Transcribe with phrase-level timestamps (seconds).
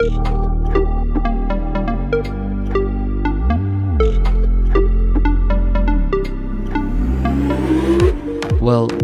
[0.00, 0.10] Well,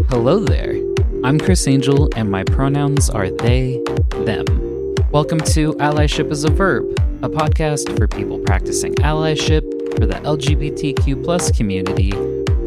[0.09, 0.75] hello there.
[1.25, 3.83] I'm Chris Angel, and my pronouns are they,
[4.23, 4.45] them.
[5.11, 6.85] Welcome to Allyship is a Verb,
[7.21, 9.69] a podcast for people practicing allyship
[9.99, 12.13] for the LGBTQ plus community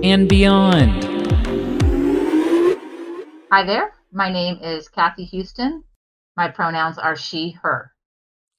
[0.07, 1.03] and beyond.
[3.51, 3.95] Hi there.
[4.13, 5.85] My name is Kathy Houston.
[6.37, 7.95] My pronouns are she, her.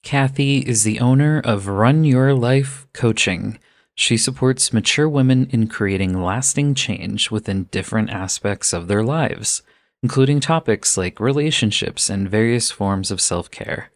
[0.02, 3.58] Kathy is the owner of Run Your Life Coaching.
[3.94, 9.62] She supports mature women in creating lasting change within different aspects of their lives,
[10.02, 13.90] including topics like relationships and various forms of self care.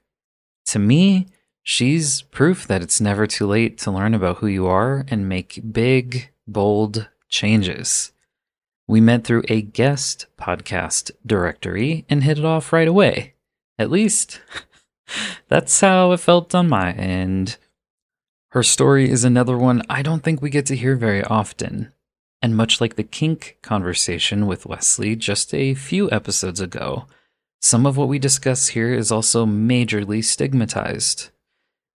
[0.67, 1.27] To me,
[1.63, 5.73] she's proof that it's never too late to learn about who you are and make
[5.73, 8.13] big, bold changes.
[8.87, 13.35] We met through a guest podcast directory and hit it off right away.
[13.79, 14.43] At least,
[15.49, 17.57] that's how it felt on my end.
[18.51, 21.93] Her story is another one I don't think we get to hear very often.
[22.41, 27.07] And much like the kink conversation with Wesley just a few episodes ago,
[27.61, 31.31] some of what we discuss here is also majorly stigmatized.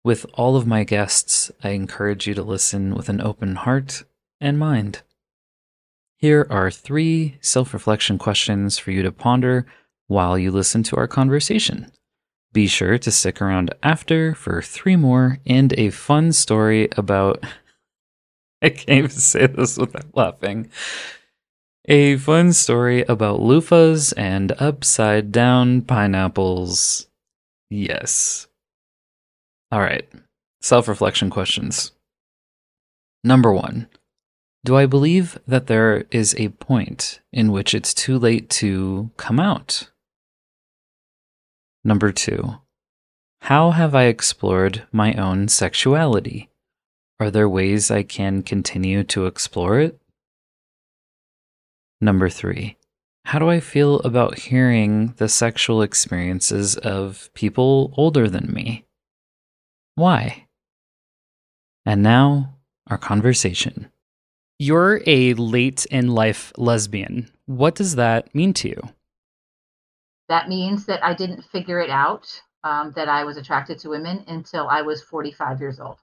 [0.04, 4.06] With all of my guests, I encourage you to listen with an open heart
[4.40, 5.02] and mind.
[6.16, 9.66] Here are three self reflection questions for you to ponder
[10.08, 11.92] while you listen to our conversation.
[12.54, 17.44] Be sure to stick around after for three more and a fun story about.
[18.62, 20.72] I can't even say this without laughing.
[21.86, 27.08] A fun story about loofahs and upside down pineapples.
[27.70, 28.48] Yes.
[29.72, 30.08] All right.
[30.62, 31.92] Self reflection questions.
[33.24, 33.88] Number one
[34.66, 39.40] Do I believe that there is a point in which it's too late to come
[39.40, 39.90] out?
[41.84, 42.58] Number two,
[43.42, 46.50] how have I explored my own sexuality?
[47.20, 50.00] Are there ways I can continue to explore it?
[52.00, 52.78] Number three,
[53.26, 58.86] how do I feel about hearing the sexual experiences of people older than me?
[59.96, 60.46] Why?
[61.86, 62.56] And now,
[62.90, 63.90] our conversation.
[64.60, 67.30] You're a late in life lesbian.
[67.46, 68.82] What does that mean to you?
[70.30, 74.24] That means that I didn't figure it out um, that I was attracted to women
[74.28, 76.00] until I was 45 years old.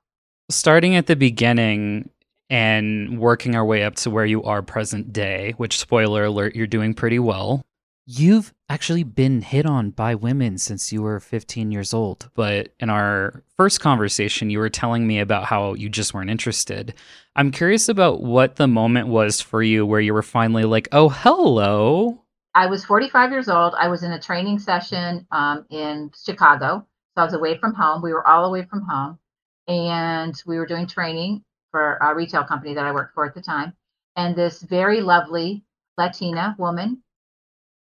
[0.50, 2.10] Starting at the beginning
[2.50, 6.66] and working our way up to where you are present day, which, spoiler alert, you're
[6.66, 7.62] doing pretty well.
[8.06, 12.28] You've actually been hit on by women since you were 15 years old.
[12.34, 16.92] But in our first conversation, you were telling me about how you just weren't interested.
[17.34, 21.08] I'm curious about what the moment was for you where you were finally like, oh,
[21.08, 22.23] hello.
[22.54, 23.75] I was 45 years old.
[23.76, 26.87] I was in a training session um, in Chicago.
[27.15, 28.03] So I was away from home.
[28.03, 29.19] We were all away from home.
[29.66, 33.43] And we were doing training for a retail company that I worked for at the
[33.43, 33.72] time.
[34.16, 35.64] And this very lovely
[35.98, 37.03] Latina woman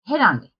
[0.05, 0.51] hit on me,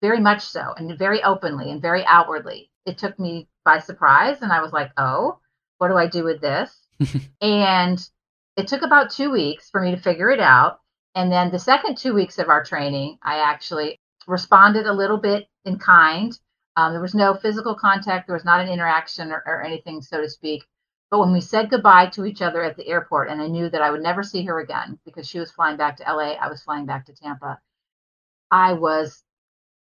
[0.00, 2.70] very much so, and very openly and very outwardly.
[2.86, 4.42] It took me by surprise.
[4.42, 5.38] And I was like, oh,
[5.78, 6.76] what do I do with this?
[7.40, 8.00] and
[8.56, 10.80] it took about two weeks for me to figure it out.
[11.14, 15.48] And then the second two weeks of our training, I actually responded a little bit
[15.64, 16.38] in kind.
[16.76, 20.20] Um, there was no physical contact, there was not an interaction or, or anything, so
[20.20, 20.64] to speak.
[21.10, 23.82] But when we said goodbye to each other at the airport, and I knew that
[23.82, 26.62] I would never see her again because she was flying back to LA, I was
[26.62, 27.60] flying back to Tampa.
[28.50, 29.24] I was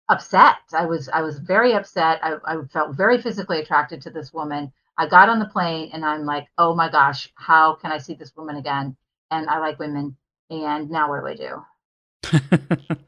[0.09, 0.59] upset.
[0.73, 2.21] I was I was very upset.
[2.23, 4.73] I, I felt very physically attracted to this woman.
[4.97, 8.15] I got on the plane and I'm like, oh my gosh, how can I see
[8.15, 8.97] this woman again?
[9.31, 10.17] And I like women
[10.51, 12.97] and now what do I do?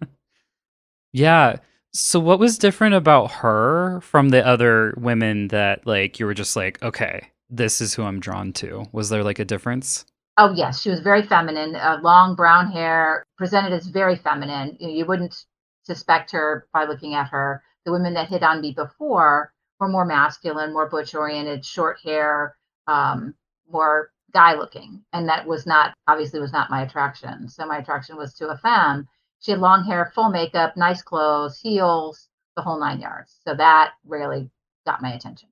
[1.12, 1.56] yeah.
[1.92, 6.56] So what was different about her from the other women that like you were just
[6.56, 8.86] like, okay, this is who I'm drawn to?
[8.92, 10.06] Was there like a difference?
[10.38, 14.76] Oh yes, she was very feminine, uh, long brown hair, presented as very feminine.
[14.81, 15.44] You, know, you wouldn't
[15.82, 17.62] suspect her by looking at her.
[17.84, 22.56] The women that hit on me before were more masculine, more butch oriented, short hair,
[22.87, 23.34] um,
[23.70, 27.49] more guy looking and that was not obviously was not my attraction.
[27.49, 29.08] So my attraction was to a femme.
[29.40, 33.38] She had long hair full makeup nice clothes heels the whole nine yards.
[33.46, 34.50] So that really
[34.87, 35.49] got my attention.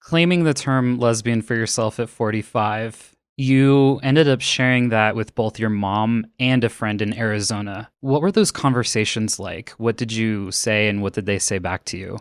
[0.00, 5.58] Claiming the term lesbian for yourself at 45 you ended up sharing that with both
[5.58, 7.90] your mom and a friend in arizona.
[8.00, 9.70] What were those conversations like?
[9.70, 12.18] What did you say and what did they say back to you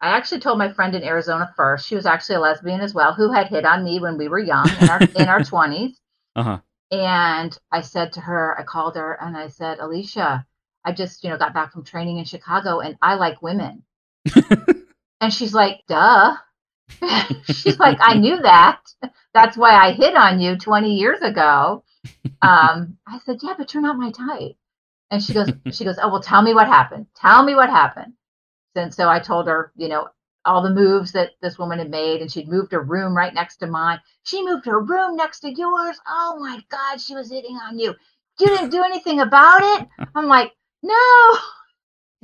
[0.00, 1.86] I actually told my friend in Arizona first.
[1.86, 4.38] She was actually a lesbian as well, who had hit on me when we were
[4.38, 5.98] young in our in our twenties.
[6.34, 6.58] Uh-huh.
[6.90, 10.46] And I said to her, I called her and I said, Alicia,
[10.84, 13.82] I just you know got back from training in Chicago and I like women.
[15.20, 16.36] and she's like, duh.
[17.44, 18.80] she's like, I knew that.
[19.34, 21.82] That's why I hit on you 20 years ago.
[22.42, 24.56] Um, I said, yeah, but you're not my type.
[25.10, 27.06] And she goes, she goes, oh, well, tell me what happened.
[27.16, 28.12] Tell me what happened.
[28.76, 30.08] And so I told her, you know,
[30.44, 33.56] all the moves that this woman had made, and she'd moved her room right next
[33.58, 34.00] to mine.
[34.22, 35.98] She moved her room next to yours.
[36.06, 37.94] Oh my God, she was hitting on you.
[38.38, 39.88] You didn't do anything about it.
[40.14, 40.52] I'm like,
[40.82, 41.38] no.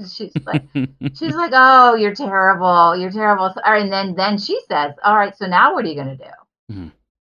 [0.08, 0.64] She's like,
[1.14, 2.96] she's like, oh, you're terrible.
[2.96, 3.52] You're terrible.
[3.64, 6.72] And then, then she says, all right, so now what are you going to do?
[6.72, 6.88] Mm-hmm.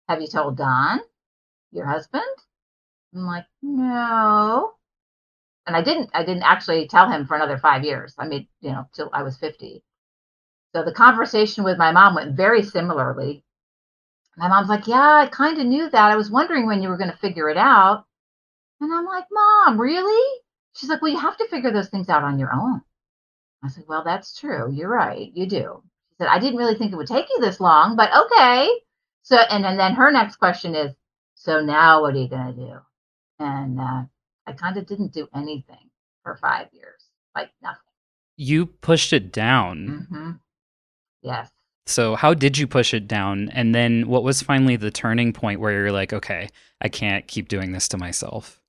[0.08, 1.00] Have you told Don,
[1.72, 2.24] your husband?
[3.16, 4.75] I'm like, no.
[5.68, 8.14] And I didn't, I didn't actually tell him for another five years.
[8.18, 9.84] I mean, you know, till I was 50.
[10.74, 13.44] So the conversation with my mom went very similarly.
[14.38, 16.12] My mom's like, yeah, I kind of knew that.
[16.12, 18.06] I was wondering when you were going to figure it out.
[18.82, 20.40] And I'm like, Mom, really?
[20.74, 22.82] She's like, Well, you have to figure those things out on your own.
[23.64, 24.72] I said, Well, that's true.
[24.72, 25.32] You're right.
[25.34, 25.82] You do.
[26.10, 28.70] She said, I didn't really think it would take you this long, but okay.
[29.24, 30.94] So, and, and then her next question is,
[31.36, 32.74] So now what are you going to do?
[33.40, 34.04] And uh,
[34.48, 35.90] I kind of didn't do anything
[36.24, 37.02] for five years,
[37.36, 37.80] like nothing.
[38.38, 40.08] You pushed it down.
[40.12, 40.32] Mm-hmm.
[41.22, 41.50] Yes.
[41.88, 43.50] So, how did you push it down?
[43.50, 46.50] And then, what was finally the turning point where you're like, okay,
[46.82, 48.60] I can't keep doing this to myself?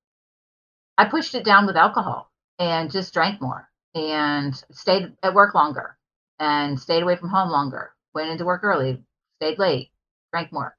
[0.99, 5.97] I pushed it down with alcohol and just drank more and stayed at work longer
[6.39, 7.93] and stayed away from home longer.
[8.15, 9.03] Went into work early,
[9.41, 9.91] stayed late,
[10.33, 10.77] drank more.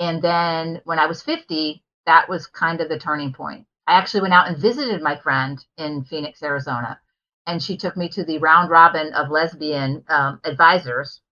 [0.00, 3.66] And then when I was 50, that was kind of the turning point.
[3.88, 7.00] I actually went out and visited my friend in Phoenix, Arizona,
[7.46, 11.22] and she took me to the round robin of lesbian um, advisors.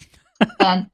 [0.60, 0.90] and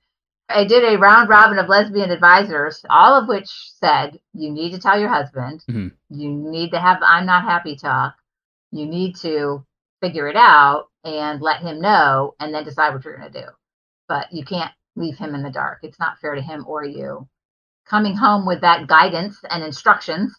[0.48, 4.80] I did a round robin of lesbian advisors, all of which said you need to
[4.80, 5.88] tell your husband, mm-hmm.
[6.10, 8.16] you need to have I'm not happy talk,
[8.72, 9.64] you need to
[10.00, 13.46] figure it out and let him know and then decide what you're going to do.
[14.08, 15.78] But you can't leave him in the dark.
[15.84, 17.28] It's not fair to him or you.
[17.86, 20.34] Coming home with that guidance and instructions,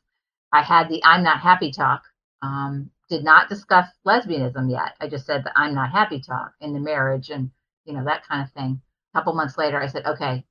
[0.51, 2.03] I had the I'm not happy talk.
[2.41, 4.95] Um, did not discuss lesbianism yet.
[4.99, 7.51] I just said the I'm not happy talk in the marriage and
[7.85, 8.81] you know that kind of thing
[9.13, 10.43] A couple months later, I said, okay,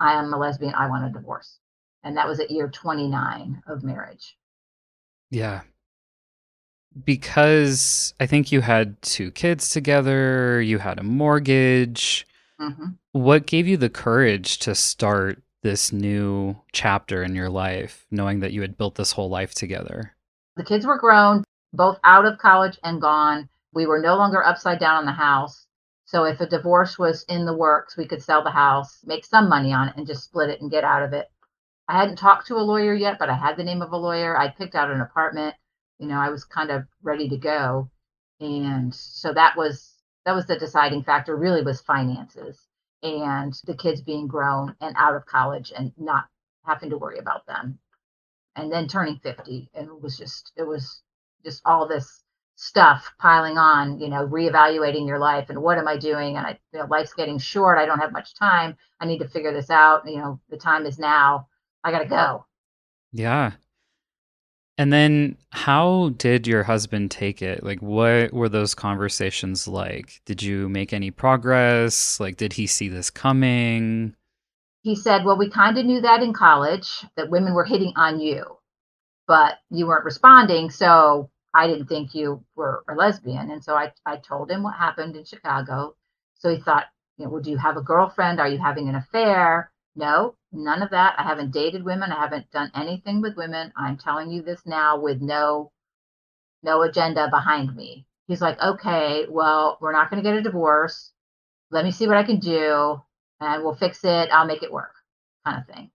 [0.00, 0.74] I am a lesbian.
[0.74, 1.58] I want a divorce.
[2.04, 4.36] And that was at year 29 of marriage.
[5.30, 5.60] Yeah.
[7.04, 12.26] Because I think you had two kids together, you had a mortgage.
[12.60, 12.86] Mm-hmm.
[13.12, 18.52] What gave you the courage to start this new chapter in your life, knowing that
[18.52, 20.14] you had built this whole life together?
[20.56, 23.48] The kids were grown, both out of college and gone.
[23.72, 25.66] We were no longer upside down on the house.
[26.04, 29.48] So if a divorce was in the works, we could sell the house, make some
[29.48, 31.30] money on it, and just split it and get out of it.
[31.88, 34.36] I hadn't talked to a lawyer yet, but I had the name of a lawyer.
[34.36, 35.54] I picked out an apartment.
[35.98, 37.88] You know, I was kind of ready to go.
[38.40, 39.90] And so that was
[40.26, 42.60] that was the deciding factor really was finances
[43.02, 46.26] and the kids being grown and out of college and not
[46.64, 47.78] having to worry about them.
[48.54, 51.02] And then turning 50 and it was just it was
[51.44, 52.22] just all this
[52.56, 56.36] stuff piling on, you know, reevaluating your life and what am I doing?
[56.36, 57.78] And I, you know, life's getting short.
[57.78, 58.76] I don't have much time.
[59.00, 60.06] I need to figure this out.
[60.06, 61.48] You know, the time is now.
[61.82, 62.46] I got to go.
[63.12, 63.52] Yeah.
[64.78, 67.62] And then how did your husband take it?
[67.62, 70.22] Like, what were those conversations like?
[70.24, 72.18] Did you make any progress?
[72.18, 74.16] Like, did he see this coming?
[74.82, 78.18] He said, Well, we kind of knew that in college that women were hitting on
[78.18, 78.44] you,
[79.26, 80.70] but you weren't responding.
[80.70, 83.50] So I didn't think you were a lesbian.
[83.50, 85.96] And so I, I told him what happened in Chicago.
[86.34, 86.86] So he thought,
[87.18, 88.40] you know, well, do you have a girlfriend?
[88.40, 89.70] Are you having an affair?
[89.96, 91.14] No, none of that.
[91.18, 92.12] I haven't dated women.
[92.12, 93.72] I haven't done anything with women.
[93.76, 95.72] I'm telling you this now with no
[96.62, 98.06] no agenda behind me.
[98.28, 101.12] He's like, okay, well, we're not going to get a divorce.
[101.70, 103.00] Let me see what I can do
[103.40, 104.30] and we'll fix it.
[104.30, 104.94] I'll make it work,
[105.44, 105.90] kind of thing.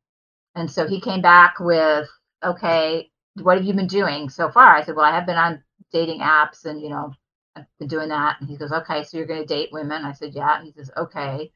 [0.55, 2.09] And so he came back with,
[2.43, 3.11] okay,
[3.41, 4.75] what have you been doing so far?
[4.75, 5.63] I said, well, I have been on
[5.93, 7.13] dating apps and, you know,
[7.55, 8.37] I've been doing that.
[8.41, 10.03] And he goes, okay, so you're going to date women?
[10.03, 10.57] I said, yeah.
[10.57, 11.51] And he says, okay.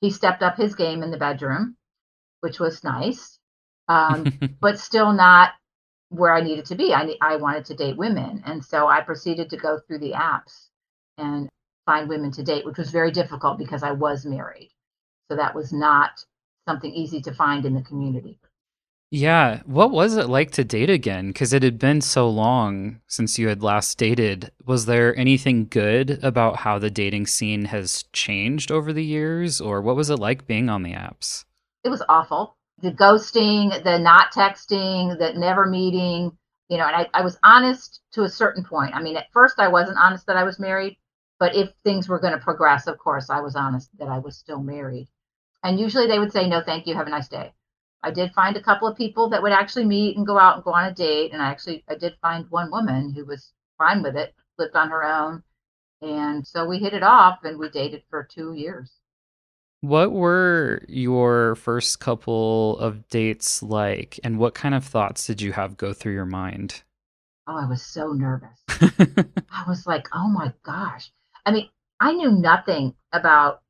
[0.00, 1.76] He stepped up his game in the bedroom,
[2.40, 3.38] which was nice,
[3.88, 4.26] um,
[4.60, 5.52] but still not
[6.08, 6.92] where I needed to be.
[6.92, 8.42] I, I wanted to date women.
[8.44, 10.68] And so I proceeded to go through the apps
[11.18, 11.48] and
[11.86, 14.70] find women to date, which was very difficult because I was married.
[15.30, 16.24] So that was not
[16.68, 18.38] something easy to find in the community.
[19.10, 19.62] Yeah.
[19.66, 21.28] What was it like to date again?
[21.28, 24.52] Because it had been so long since you had last dated.
[24.64, 29.60] Was there anything good about how the dating scene has changed over the years?
[29.60, 31.44] Or what was it like being on the apps?
[31.82, 32.56] It was awful.
[32.82, 36.30] The ghosting, the not texting, the never meeting,
[36.68, 38.94] you know, and I, I was honest to a certain point.
[38.94, 40.96] I mean, at first I wasn't honest that I was married.
[41.40, 44.36] But if things were going to progress, of course, I was honest that I was
[44.36, 45.08] still married.
[45.64, 47.52] And usually they would say, no, thank you, have a nice day.
[48.02, 50.64] I did find a couple of people that would actually meet and go out and
[50.64, 51.32] go on a date.
[51.32, 54.90] And I actually, I did find one woman who was fine with it, lived on
[54.90, 55.42] her own.
[56.02, 58.90] And so we hit it off and we dated for two years.
[59.82, 65.52] What were your first couple of dates like, and what kind of thoughts did you
[65.52, 66.82] have go through your mind?
[67.46, 68.58] Oh, I was so nervous.
[68.68, 71.10] I was like, oh my gosh.
[71.46, 73.62] I mean, I knew nothing about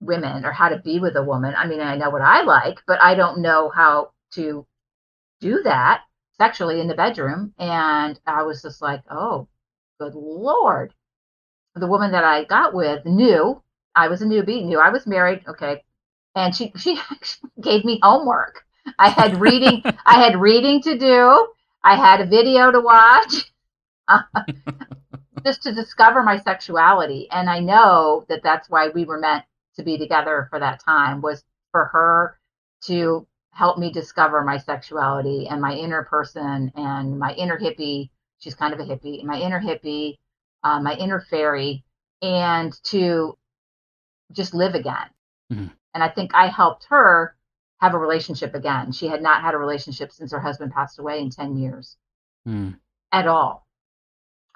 [0.00, 1.54] women or how to be with a woman.
[1.56, 4.66] I mean, I know what I like, but I don't know how to
[5.40, 6.02] do that
[6.36, 7.52] sexually in the bedroom.
[7.58, 9.48] And I was just like, oh,
[10.00, 10.94] good Lord.
[11.74, 13.62] The woman that I got with knew
[13.94, 15.42] I was a newbie, knew I was married.
[15.48, 15.84] Okay.
[16.34, 17.00] And she, she
[17.60, 18.64] gave me homework.
[18.98, 21.48] I had reading, I had reading to do.
[21.84, 23.52] I had a video to watch.
[24.10, 24.22] Uh,
[25.44, 29.44] just to discover my sexuality and i know that that's why we were meant
[29.78, 31.42] to be together for that time was
[31.72, 32.38] for her
[32.84, 38.10] to help me discover my sexuality and my inner person and my inner hippie.
[38.38, 40.18] She's kind of a hippie, my inner hippie,
[40.62, 41.84] uh, my inner fairy,
[42.22, 43.36] and to
[44.32, 45.08] just live again.
[45.52, 45.66] Mm-hmm.
[45.94, 47.34] And I think I helped her
[47.80, 48.92] have a relationship again.
[48.92, 51.96] She had not had a relationship since her husband passed away in 10 years
[52.46, 52.76] mm.
[53.12, 53.67] at all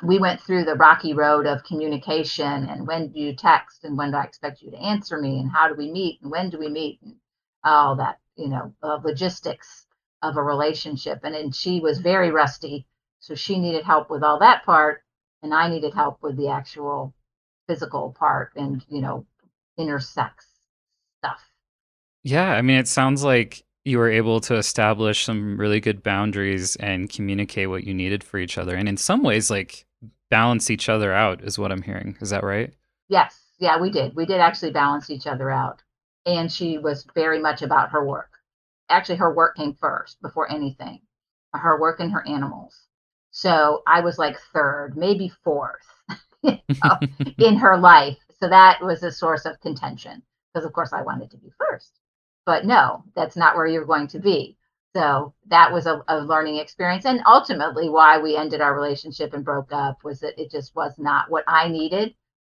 [0.02, 4.10] we went through the rocky road of communication and when do you text and when
[4.10, 6.58] do I expect you to answer me and how do we meet and when do
[6.58, 7.14] we meet and
[7.64, 9.86] all that, you know, logistics
[10.22, 11.20] of a relationship.
[11.22, 12.86] And then she was very rusty.
[13.20, 15.02] So she needed help with all that part.
[15.42, 17.14] And I needed help with the actual
[17.68, 19.26] physical part and, you know,
[19.78, 20.32] intersex
[21.18, 21.42] stuff.
[22.24, 22.52] Yeah.
[22.52, 27.10] I mean, it sounds like you were able to establish some really good boundaries and
[27.10, 28.76] communicate what you needed for each other.
[28.76, 29.84] And in some ways, like
[30.32, 32.16] balance each other out is what I'm hearing.
[32.22, 32.72] Is that right?
[33.10, 33.38] Yes.
[33.58, 34.16] Yeah, we did.
[34.16, 35.82] We did actually balance each other out.
[36.24, 38.30] And she was very much about her work.
[38.88, 41.00] Actually, her work came first before anything,
[41.52, 42.88] her work and her animals.
[43.30, 45.86] So I was like third, maybe fourth
[46.42, 46.98] you know,
[47.38, 48.16] in her life.
[48.40, 50.22] So that was a source of contention
[50.52, 52.00] because, of course, I wanted to be first.
[52.46, 54.56] But no, that's not where you're going to be.
[54.94, 57.06] So that was a, a, learning experience.
[57.06, 60.92] And ultimately, why we ended our relationship and broke up was that it just was
[60.98, 62.14] not what I needed.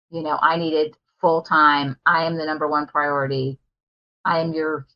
[0.09, 1.97] You know, I needed full time.
[2.05, 3.59] I am the number one priority.
[4.25, 4.87] I am your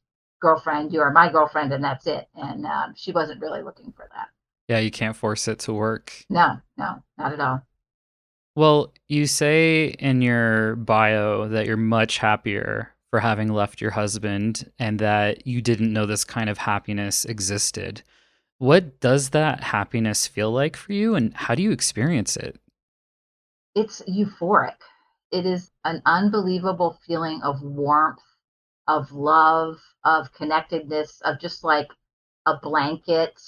[0.42, 0.94] girlfriend.
[0.94, 2.28] You are my girlfriend, and that's it.
[2.36, 4.30] And um, she wasn't really looking for that.
[4.68, 6.12] Yeah, you can't force it to work.
[6.30, 7.62] No, no, not at all.
[8.56, 14.70] Well, you say in your bio that you're much happier for having left your husband
[14.80, 18.02] and that you didn't know this kind of happiness existed.
[18.58, 22.60] What does that happiness feel like for you and how do you experience it?
[23.76, 24.78] It's euphoric.
[25.32, 28.24] It is an unbelievable feeling of warmth,
[28.88, 31.88] of love, of connectedness, of just like
[32.46, 33.40] a blanket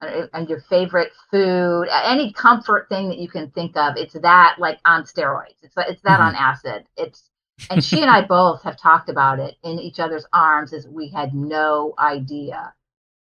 [0.00, 3.96] uh, and your favorite food, any comfort thing that you can think of.
[3.96, 5.56] It's that like on steroids.
[5.62, 6.28] It's it's that mm-hmm.
[6.28, 6.84] on acid.
[6.96, 7.28] It's
[7.70, 11.08] and she and I both have talked about it in each other's arms as we
[11.08, 12.74] had no idea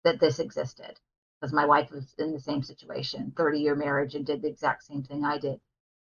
[0.04, 0.98] that this existed
[1.40, 4.84] because my wife was in the same situation 30 year marriage and did the exact
[4.84, 5.60] same thing i did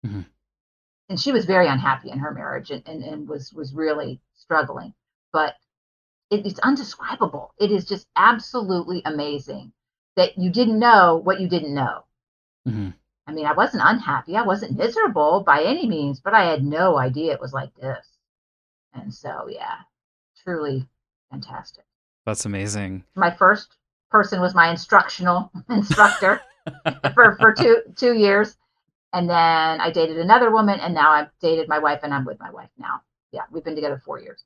[0.06, 0.22] mm-hmm.
[1.10, 4.94] and she was very unhappy in her marriage and, and, and was was really struggling
[5.32, 5.56] but
[6.30, 9.72] it, it's undescribable it is just absolutely amazing
[10.16, 12.04] that you didn't know what you didn't know
[12.68, 12.90] mm-hmm.
[13.28, 16.98] I mean i wasn't unhappy i wasn't miserable by any means but i had no
[16.98, 18.12] idea it was like this
[18.94, 19.76] and so, yeah,
[20.44, 20.88] truly
[21.30, 21.86] fantastic.
[22.26, 23.04] That's amazing.
[23.16, 23.78] My first
[24.10, 26.42] person was my instructional instructor
[27.14, 28.58] for, for two two years.
[29.14, 32.40] And then I dated another woman, and now I've dated my wife, and I'm with
[32.40, 33.02] my wife now.
[33.34, 34.46] Yeah, we've been together four years.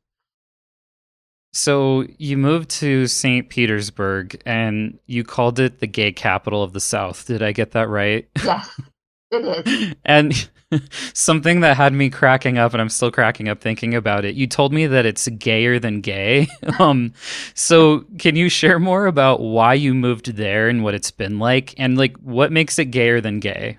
[1.55, 3.47] So you moved to St.
[3.47, 7.25] Petersburg, and you called it the gay capital of the South.
[7.27, 8.27] Did I get that right?
[8.43, 8.81] Yes,
[9.31, 9.95] it is.
[10.05, 10.49] and
[11.13, 14.35] something that had me cracking up and I'm still cracking up thinking about it.
[14.35, 16.47] You told me that it's gayer than gay.
[16.79, 17.13] um
[17.53, 21.73] so can you share more about why you moved there and what it's been like
[21.77, 23.77] and like what makes it gayer than gay?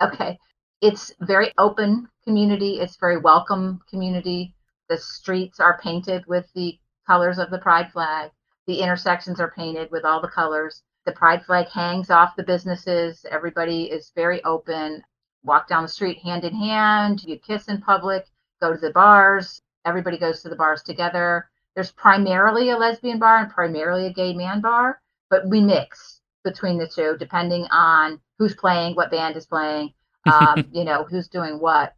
[0.00, 0.38] Okay.
[0.80, 4.54] It's very open community, it's very welcome community.
[4.88, 8.30] The streets are painted with the colors of the pride flag.
[8.66, 10.82] The intersections are painted with all the colors.
[11.04, 13.24] The pride flag hangs off the businesses.
[13.30, 15.02] Everybody is very open
[15.46, 18.26] walk down the street hand in hand, you kiss in public,
[18.60, 19.62] go to the bars.
[19.84, 21.48] Everybody goes to the bars together.
[21.74, 26.78] There's primarily a lesbian bar and primarily a gay man bar, but we mix between
[26.78, 29.92] the two depending on who's playing, what band is playing,
[30.32, 31.94] um, you know, who's doing what.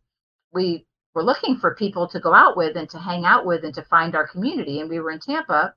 [0.53, 0.85] we
[1.19, 3.83] were looking for people to go out with and to hang out with and to
[3.83, 4.79] find our community.
[4.79, 5.75] And we were in Tampa.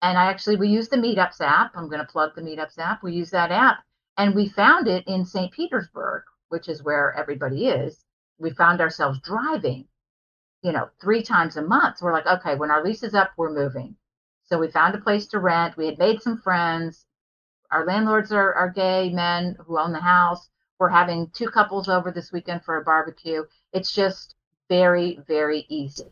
[0.00, 1.72] And I actually, we used the Meetups app.
[1.74, 3.02] I'm going to plug the Meetups app.
[3.02, 3.84] We use that app.
[4.16, 5.52] And we found it in St.
[5.52, 8.02] Petersburg, which is where everybody is.
[8.38, 9.86] We found ourselves driving,
[10.62, 11.98] you know, three times a month.
[12.00, 13.96] We're like, okay, when our lease is up, we're moving.
[14.44, 15.76] So we found a place to rent.
[15.76, 17.04] We had made some friends.
[17.70, 20.48] Our landlords are, are gay men who own the house.
[20.78, 23.44] We're having two couples over this weekend for a barbecue.
[23.74, 24.36] It's just
[24.70, 26.10] very, very easy.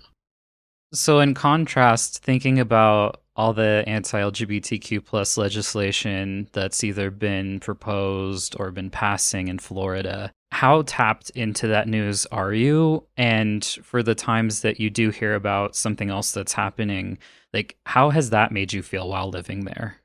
[0.93, 8.71] So, in contrast, thinking about all the anti-LGBTQ plus legislation that's either been proposed or
[8.71, 13.07] been passing in Florida, how tapped into that news are you?
[13.17, 17.19] And for the times that you do hear about something else that's happening,
[17.53, 19.99] like how has that made you feel while living there?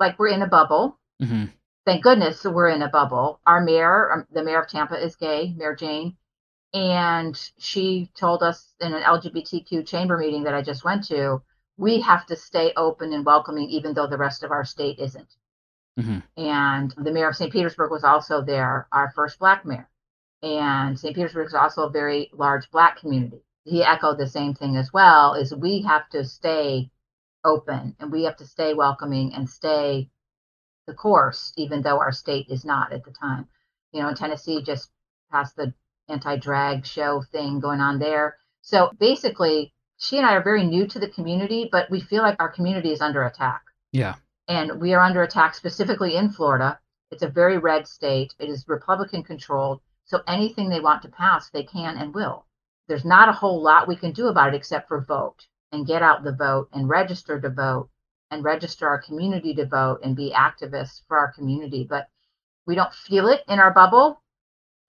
[0.00, 0.98] Like we're in a bubble.
[1.22, 1.46] Mm-hmm.
[1.86, 3.40] Thank goodness we're in a bubble.
[3.46, 6.16] Our mayor, um, the mayor of Tampa, is gay, Mayor Jane,
[6.72, 11.42] and she told us in an LGBTQ chamber meeting that I just went to,
[11.76, 15.34] we have to stay open and welcoming, even though the rest of our state isn't.
[15.98, 16.18] Mm-hmm.
[16.40, 17.52] And the mayor of St.
[17.52, 19.88] Petersburg was also there, our first black mayor.
[20.42, 21.14] And St.
[21.14, 23.42] Petersburg is also a very large black community.
[23.64, 26.90] He echoed the same thing as well: is we have to stay
[27.44, 30.08] open and we have to stay welcoming and stay
[30.86, 33.48] the course, even though our state is not at the time.
[33.92, 34.90] You know, Tennessee just
[35.30, 35.74] passed the
[36.10, 38.36] anti-drag show thing going on there.
[38.62, 42.36] So basically, she and I are very new to the community, but we feel like
[42.40, 43.62] our community is under attack.
[43.92, 44.16] Yeah.
[44.48, 46.78] And we are under attack specifically in Florida.
[47.10, 48.34] It's a very red state.
[48.38, 49.80] It is Republican controlled.
[50.04, 52.46] So anything they want to pass, they can and will.
[52.88, 56.02] There's not a whole lot we can do about it except for vote and get
[56.02, 57.88] out the vote and register to vote
[58.30, 61.86] and register our community to vote and be activists for our community.
[61.88, 62.08] But
[62.66, 64.22] we don't feel it in our bubble,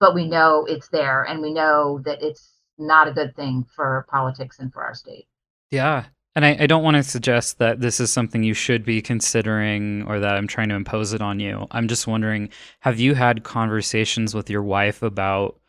[0.02, 4.04] but we know it's there and we know that it's not a good thing for
[4.10, 5.28] politics and for our state.
[5.70, 6.06] Yeah.
[6.34, 10.02] And I, I, don't want to suggest that this is something you should be considering
[10.08, 11.68] or that I'm trying to impose it on you.
[11.70, 12.48] I'm just wondering
[12.80, 15.60] have you had conversations with your wife about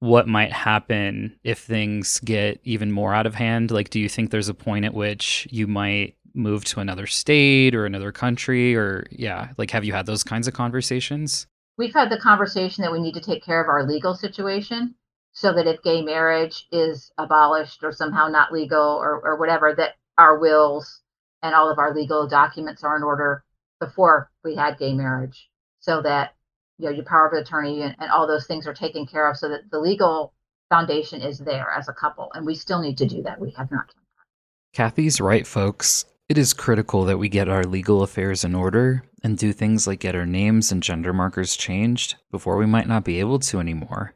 [0.00, 3.70] what might happen if things get even more out of hand?
[3.70, 7.74] Like, do you think there's a point at which you might move to another state
[7.74, 8.76] or another country?
[8.76, 11.46] Or, yeah, like, have you had those kinds of conversations?
[11.80, 14.96] We've had the conversation that we need to take care of our legal situation
[15.32, 19.94] so that if gay marriage is abolished or somehow not legal or, or whatever, that
[20.18, 21.00] our wills
[21.42, 23.44] and all of our legal documents are in order
[23.80, 25.48] before we had gay marriage.
[25.78, 26.34] So that
[26.76, 29.38] you know your power of attorney and, and all those things are taken care of
[29.38, 30.34] so that the legal
[30.68, 32.30] foundation is there as a couple.
[32.34, 33.40] And we still need to do that.
[33.40, 34.76] We have not done that.
[34.76, 36.04] Kathy's right folks.
[36.28, 40.00] It is critical that we get our legal affairs in order and do things like
[40.00, 44.14] get our names and gender markers changed before we might not be able to anymore.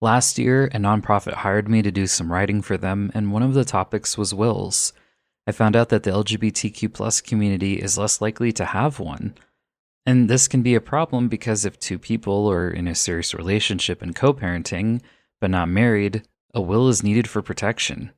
[0.00, 3.54] Last year a nonprofit hired me to do some writing for them and one of
[3.54, 4.92] the topics was wills.
[5.46, 9.34] I found out that the lgbtq community is less likely to have one.
[10.04, 14.02] And this can be a problem because if two people are in a serious relationship
[14.02, 15.00] and co parenting,
[15.40, 16.22] but not married,
[16.54, 18.12] a will is needed for protection.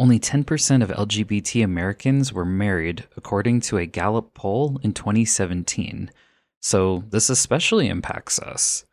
[0.00, 6.12] Only 10% of LGBT Americans were married, according to a Gallup poll in 2017.
[6.60, 8.84] So, this especially impacts us.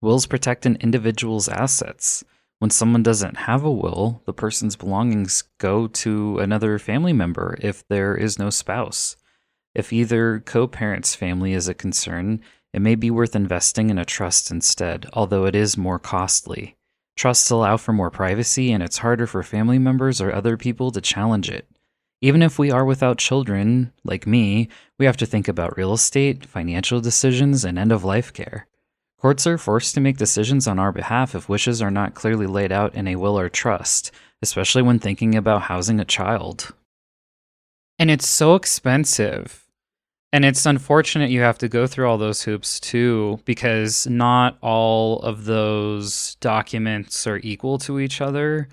[0.00, 2.24] Wills protect an individual's assets.
[2.58, 7.86] When someone doesn't have a will, the person's belongings go to another family member if
[7.86, 9.16] there is no spouse.
[9.76, 12.40] If either co parent's family is a concern,
[12.72, 16.76] it may be worth investing in a trust instead, although it is more costly.
[17.16, 21.00] Trusts allow for more privacy, and it's harder for family members or other people to
[21.00, 21.68] challenge it.
[22.20, 26.46] Even if we are without children, like me, we have to think about real estate,
[26.46, 28.66] financial decisions, and end of life care.
[29.20, 32.72] Courts are forced to make decisions on our behalf if wishes are not clearly laid
[32.72, 36.72] out in a will or trust, especially when thinking about housing a child.
[37.98, 39.61] And it's so expensive.
[40.32, 45.20] And it's unfortunate you have to go through all those hoops too, because not all
[45.20, 48.68] of those documents are equal to each other.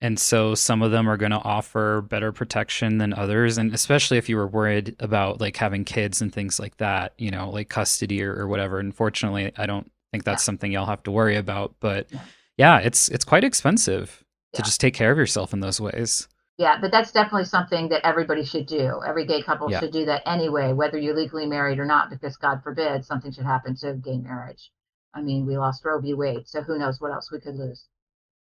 [0.00, 3.58] And so some of them are going to offer better protection than others.
[3.58, 7.30] And especially if you were worried about like having kids and things like that, you
[7.30, 8.78] know, like custody or, or whatever.
[8.78, 10.46] Unfortunately, I don't think that's yeah.
[10.46, 11.74] something y'all have to worry about.
[11.80, 12.08] But
[12.56, 14.58] yeah, it's it's quite expensive yeah.
[14.58, 16.28] to just take care of yourself in those ways.
[16.56, 19.02] Yeah, but that's definitely something that everybody should do.
[19.04, 19.80] Every gay couple yeah.
[19.80, 23.44] should do that anyway, whether you're legally married or not, because God forbid something should
[23.44, 24.70] happen to gay marriage.
[25.12, 26.14] I mean, we lost Roe v.
[26.14, 27.86] Wade, so who knows what else we could lose.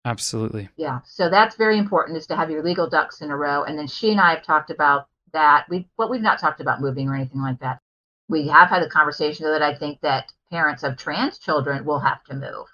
[0.05, 0.69] Absolutely.
[0.77, 3.65] Yeah, so that's very important is to have your legal ducks in a row.
[3.65, 5.67] And then she and I have talked about that.
[5.71, 7.81] We, what we've not talked about moving or anything like that.
[8.29, 12.23] We have had a conversation that I think that parents of trans children will have
[12.25, 12.67] to move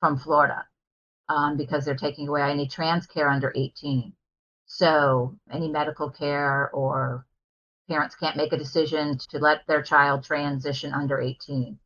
[0.00, 0.66] from Florida
[1.30, 4.12] um, because they're taking away any trans care under 18.
[4.76, 7.24] So any medical care or
[7.88, 11.78] parents can't make a decision to let their child transition under 18.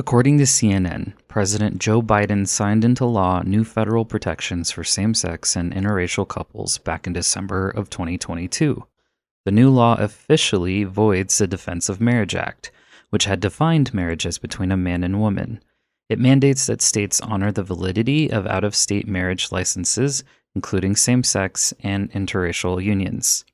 [0.00, 5.54] According to CNN, President Joe Biden signed into law new federal protections for same sex
[5.54, 8.84] and interracial couples back in December of 2022.
[9.44, 12.72] The new law officially voids the Defense of Marriage Act,
[13.10, 15.62] which had defined marriage as between a man and woman.
[16.12, 21.24] It mandates that states honor the validity of out of state marriage licenses, including same
[21.24, 23.46] sex and interracial unions.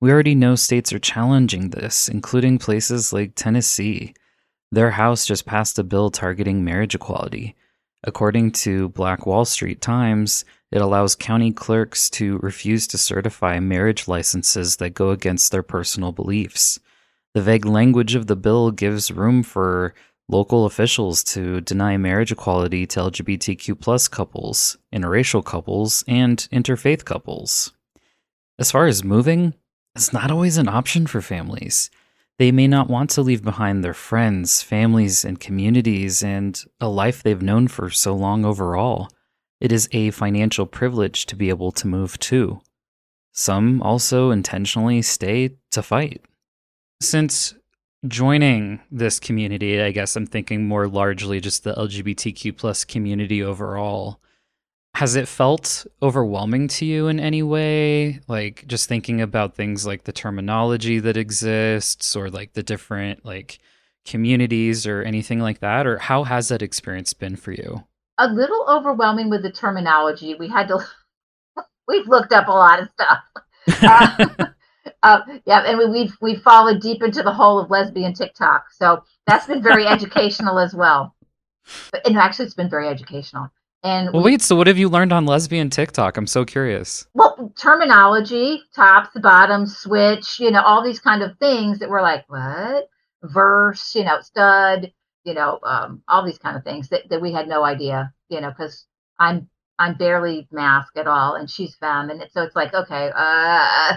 [0.00, 4.14] We already know states are challenging this, including places like Tennessee.
[4.72, 7.54] Their House just passed a bill targeting marriage equality.
[8.02, 14.08] According to Black Wall Street Times, it allows county clerks to refuse to certify marriage
[14.08, 16.80] licenses that go against their personal beliefs.
[17.34, 19.94] The vague language of the bill gives room for
[20.32, 27.72] local officials to deny marriage equality to LGBTQ plus couples, interracial couples, and interfaith couples.
[28.58, 29.54] As far as moving,
[29.94, 31.90] it's not always an option for families.
[32.38, 37.22] They may not want to leave behind their friends, families, and communities and a life
[37.22, 39.10] they've known for so long overall.
[39.60, 42.62] It is a financial privilege to be able to move too.
[43.32, 46.22] Some also intentionally stay to fight.
[47.00, 47.54] Since
[48.06, 54.20] joining this community, I guess I'm thinking more largely just the LGBTQ plus community overall.
[54.94, 58.20] Has it felt overwhelming to you in any way?
[58.28, 63.58] Like just thinking about things like the terminology that exists or like the different like
[64.04, 65.86] communities or anything like that?
[65.86, 67.84] Or how has that experience been for you?
[68.18, 70.34] A little overwhelming with the terminology.
[70.34, 70.80] We had to
[71.88, 73.18] we've looked up a lot of stuff.
[73.80, 74.46] Uh,
[75.02, 79.02] uh, yeah and we, we've we've fallen deep into the hole of lesbian tiktok so
[79.26, 81.14] that's been very educational as well
[81.90, 83.48] but, and actually it's been very educational
[83.84, 86.16] and well, we, wait, so what have you learned on lesbian TikTok?
[86.16, 87.06] I'm so curious.
[87.14, 92.24] Well, terminology, tops, bottoms, switch, you know, all these kind of things that we're like,
[92.28, 92.88] what?
[93.24, 94.92] Verse, you know, stud,
[95.24, 98.40] you know, um, all these kind of things that, that we had no idea, you
[98.40, 98.86] know, because
[99.18, 103.96] I'm I'm barely masc at all, and she's femme, and so it's like, okay, uh,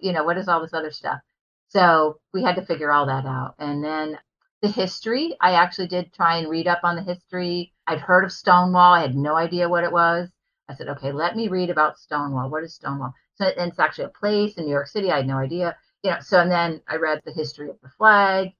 [0.00, 1.20] you know, what is all this other stuff?
[1.68, 4.18] So we had to figure all that out, and then
[4.62, 5.36] the history.
[5.40, 7.72] I actually did try and read up on the history.
[7.86, 8.94] I'd heard of Stonewall.
[8.94, 10.28] I had no idea what it was.
[10.68, 12.50] I said, okay, let me read about Stonewall.
[12.50, 13.14] What is Stonewall?
[13.34, 15.10] So it's actually a place in New York City.
[15.10, 15.76] I had no idea.
[16.02, 18.50] You know, so and then I read the history of the flag,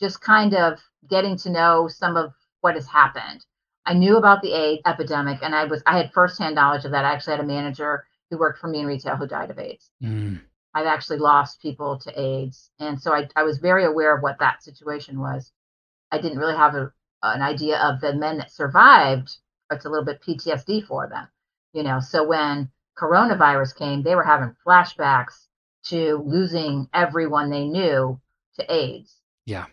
[0.00, 3.44] just kind of getting to know some of what has happened.
[3.84, 7.04] I knew about the AIDS epidemic and I was I had firsthand knowledge of that.
[7.04, 9.90] I actually had a manager who worked for me in retail who died of AIDS.
[10.02, 10.40] Mm.
[10.74, 12.70] I've actually lost people to AIDS.
[12.78, 15.52] And so I, I was very aware of what that situation was.
[16.12, 19.36] I didn't really have a, an idea of the men that survived.
[19.70, 21.28] It's a little bit PTSD for them,
[21.72, 22.00] you know.
[22.00, 25.46] So when coronavirus came, they were having flashbacks
[25.86, 28.20] to losing everyone they knew
[28.56, 29.14] to AIDS.
[29.46, 29.66] Yeah.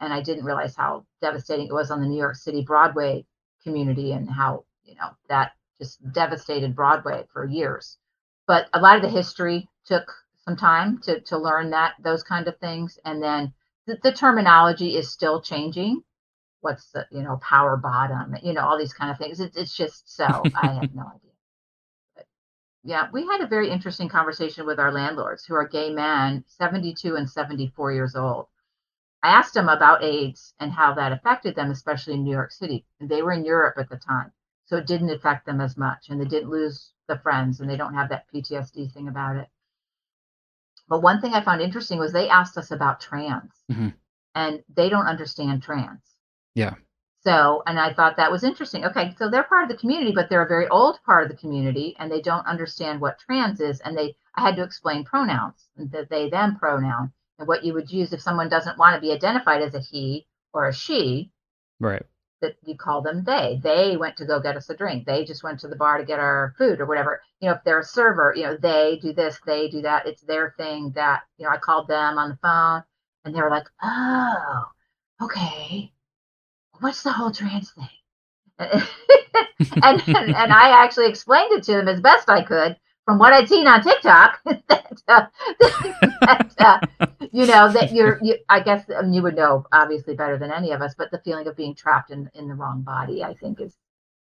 [0.00, 3.26] And I didn't realize how devastating it was on the New York City Broadway
[3.62, 7.98] community and how, you know, that just devastated Broadway for years.
[8.46, 10.10] But a lot of the history took
[10.50, 12.98] some time to to learn that those kind of things.
[13.04, 13.52] And then
[13.86, 16.02] the, the terminology is still changing.
[16.60, 19.40] What's the you know power bottom you know all these kind of things.
[19.40, 21.32] It's, it's just so i have no idea.
[22.16, 22.26] But
[22.82, 27.14] yeah we had a very interesting conversation with our landlords who are gay men 72
[27.14, 28.46] and 74 years old.
[29.22, 32.84] I asked them about aids and how that affected them especially in new york city.
[32.98, 34.32] And they were in europe at the time
[34.66, 36.08] so it didn't affect them as much.
[36.08, 39.48] And they didn't lose the friends and they don't have that ptsd thing about it
[40.90, 43.88] but one thing I found interesting was they asked us about trans, mm-hmm.
[44.34, 46.02] and they don't understand trans.
[46.54, 46.74] Yeah.
[47.22, 48.84] So, and I thought that was interesting.
[48.84, 51.36] Okay, so they're part of the community, but they're a very old part of the
[51.36, 53.80] community, and they don't understand what trans is.
[53.80, 57.90] And they, I had to explain pronouns, the they them pronoun, and what you would
[57.90, 61.30] use if someone doesn't want to be identified as a he or a she.
[61.78, 62.04] Right
[62.40, 63.60] that you call them they.
[63.62, 65.06] They went to go get us a drink.
[65.06, 67.22] They just went to the bar to get our food or whatever.
[67.40, 70.06] You know, if they're a server, you know, they do this, they do that.
[70.06, 72.82] It's their thing that, you know, I called them on the phone
[73.24, 74.64] and they were like, oh,
[75.22, 75.92] okay.
[76.80, 77.88] What's the whole trans thing?
[78.58, 82.76] and, and, and I actually explained it to them as best I could
[83.10, 85.26] from what I'd seen on TikTok, that, uh,
[86.20, 90.38] that uh, you know that you're, you, I guess um, you would know obviously better
[90.38, 93.24] than any of us, but the feeling of being trapped in in the wrong body,
[93.24, 93.74] I think, is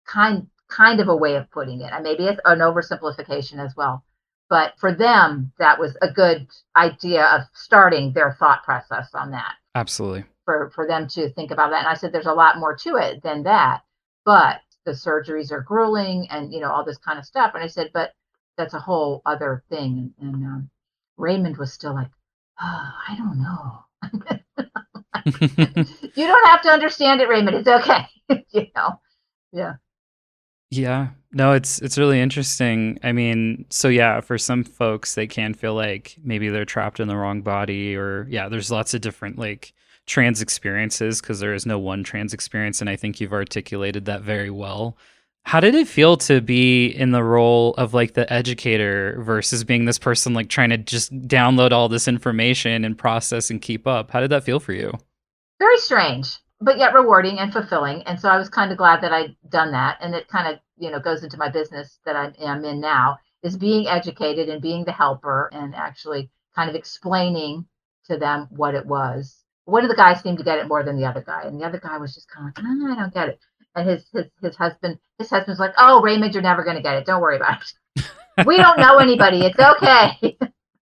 [0.07, 1.91] kind kind of a way of putting it.
[1.93, 4.03] And maybe it's an oversimplification as well,
[4.49, 9.53] but for them, that was a good idea of starting their thought process on that.
[9.75, 10.23] Absolutely.
[10.45, 12.95] For for them to think about that, and I said, there's a lot more to
[12.95, 13.83] it than that,
[14.25, 17.67] but the surgeries are grueling and you know all this kind of stuff and i
[17.67, 18.11] said but
[18.57, 20.69] that's a whole other thing and, and um,
[21.17, 22.09] raymond was still like
[22.61, 23.79] oh, i don't know
[26.15, 28.05] you don't have to understand it raymond it's okay
[28.51, 28.99] you know
[29.51, 29.73] yeah
[30.73, 31.09] yeah.
[31.31, 32.99] No, it's it's really interesting.
[33.03, 37.07] I mean, so yeah, for some folks they can feel like maybe they're trapped in
[37.07, 39.73] the wrong body or yeah, there's lots of different like
[40.05, 44.21] trans experiences because there is no one trans experience and I think you've articulated that
[44.21, 44.97] very well.
[45.45, 49.85] How did it feel to be in the role of like the educator versus being
[49.85, 54.11] this person like trying to just download all this information and process and keep up?
[54.11, 54.93] How did that feel for you?
[55.59, 58.03] Very strange but yet rewarding and fulfilling.
[58.03, 59.97] And so I was kind of glad that I'd done that.
[60.01, 63.19] And it kind of, you know, goes into my business that I am in now
[63.43, 67.65] is being educated and being the helper and actually kind of explaining
[68.05, 69.43] to them what it was.
[69.65, 71.65] One of the guys seemed to get it more than the other guy, and the
[71.65, 73.39] other guy was just kind of like, oh, I don't get it.
[73.75, 76.95] And his his his husband, his husband's like, oh, Raymond, you're never going to get
[76.95, 77.05] it.
[77.05, 77.61] Don't worry about
[77.95, 78.05] it.
[78.45, 79.45] we don't know anybody.
[79.45, 80.17] It's okay.
[80.21, 80.37] you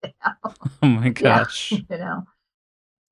[0.04, 0.54] know?
[0.82, 1.72] Oh my gosh.
[1.72, 2.24] Yeah, you know.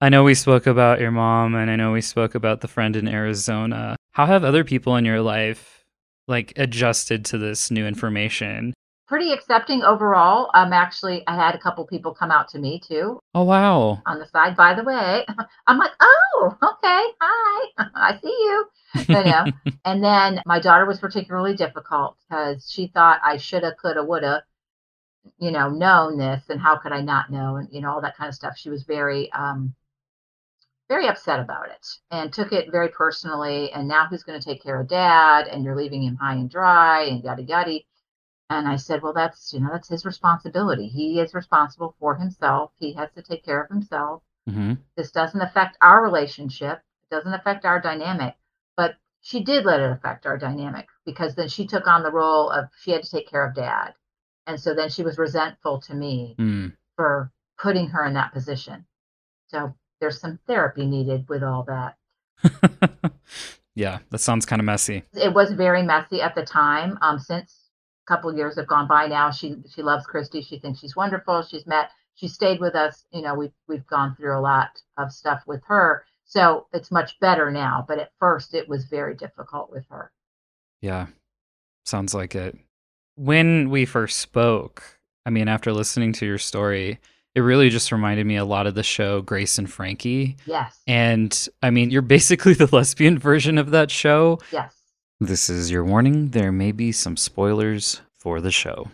[0.01, 2.95] I know we spoke about your mom and I know we spoke about the friend
[2.95, 3.95] in Arizona.
[4.13, 5.86] How have other people in your life
[6.27, 8.73] like adjusted to this new information?
[9.12, 10.50] Pretty accepting overall.
[10.54, 13.19] Um actually I had a couple people come out to me too.
[13.36, 14.02] Oh wow.
[14.06, 15.26] On the side, by the way.
[15.67, 17.67] I'm like, oh, okay, hi.
[17.93, 18.65] I see you.
[19.10, 19.45] you know.
[19.86, 24.45] and then my daughter was particularly difficult because she thought I shoulda, coulda, woulda,
[25.39, 28.15] you know, known this and how could I not know and you know, all that
[28.15, 28.58] kind of stuff.
[28.58, 29.76] She was very um
[30.88, 33.74] very upset about it and took it very personally.
[33.74, 35.47] And now who's going to take care of dad?
[35.47, 37.82] And you're leaving him high and dry and yada yada.
[38.51, 40.89] And I said, well, that's you know that's his responsibility.
[40.89, 42.71] He is responsible for himself.
[42.79, 44.23] He has to take care of himself.
[44.49, 44.73] Mm-hmm.
[44.97, 46.79] This doesn't affect our relationship.
[47.03, 48.35] It doesn't affect our dynamic.
[48.75, 52.49] But she did let it affect our dynamic because then she took on the role
[52.49, 53.93] of she had to take care of dad,
[54.45, 56.73] and so then she was resentful to me mm.
[56.97, 58.85] for putting her in that position.
[59.47, 63.13] So there's some therapy needed with all that.
[63.75, 65.03] yeah, that sounds kind of messy.
[65.13, 66.97] It was very messy at the time.
[67.01, 67.61] Um, since
[68.12, 70.41] couple years have gone by now, she she loves Christy.
[70.41, 71.43] She thinks she's wonderful.
[71.43, 71.91] She's met.
[72.15, 73.06] She stayed with us.
[73.12, 77.17] You know, we've we've gone through a lot of stuff with her, so it's much
[77.21, 77.86] better now.
[77.88, 80.12] But at first, it was very difficult with her.
[80.82, 81.08] Yeah,
[81.86, 82.58] sounds like it.
[83.15, 84.84] When we first spoke,
[85.26, 87.00] I mean, after listening to your story,
[87.34, 90.36] it really just reminded me a lot of the show Grace and Frankie.
[90.45, 90.82] Yes.
[90.86, 94.39] And I mean, you're basically the lesbian version of that show.
[94.52, 94.80] Yes.
[95.23, 96.29] This is your warning.
[96.29, 98.89] There may be some spoilers for the show.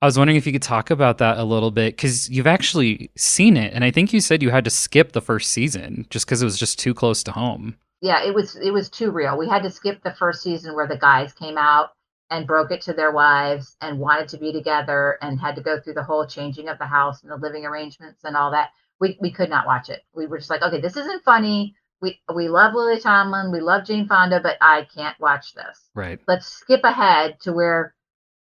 [0.00, 3.10] I was wondering if you could talk about that a little bit because you've actually
[3.16, 6.24] seen it, and I think you said you had to skip the first season just
[6.24, 7.74] because it was just too close to home.
[8.00, 9.36] Yeah, it was it was too real.
[9.36, 11.90] We had to skip the first season where the guys came out
[12.30, 15.80] and broke it to their wives and wanted to be together and had to go
[15.80, 18.70] through the whole changing of the house and the living arrangements and all that.
[19.00, 20.02] We we could not watch it.
[20.14, 21.74] We were just like, okay, this isn't funny.
[22.02, 25.88] We we love Lily Tomlin, we love Jane Fonda, but I can't watch this.
[25.94, 26.20] Right.
[26.28, 27.94] Let's skip ahead to where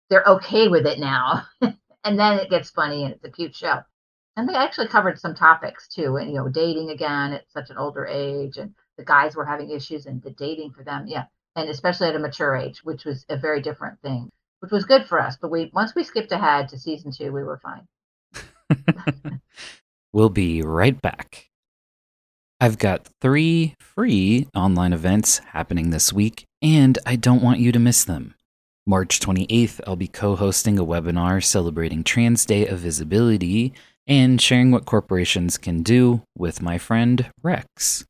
[0.09, 1.47] they're okay with it now.
[2.05, 3.81] and then it gets funny and it's a cute show.
[4.37, 7.79] And they actually covered some topics too, and you know, dating again at such an
[7.79, 11.07] older age and the guys were having issues and the dating for them.
[11.09, 11.25] Yeah
[11.57, 15.07] and especially at a mature age, which was a very different thing, which was good
[15.07, 15.37] for us.
[15.41, 17.89] But we once we skipped ahead to season two, we were fine.
[20.13, 21.47] we'll be right back.
[22.59, 27.79] I've got three free online events happening this week, and I don't want you to
[27.79, 28.35] miss them.
[28.87, 33.75] March 28th, I'll be co hosting a webinar celebrating Trans Day of Visibility
[34.07, 38.07] and sharing what corporations can do with my friend Rex.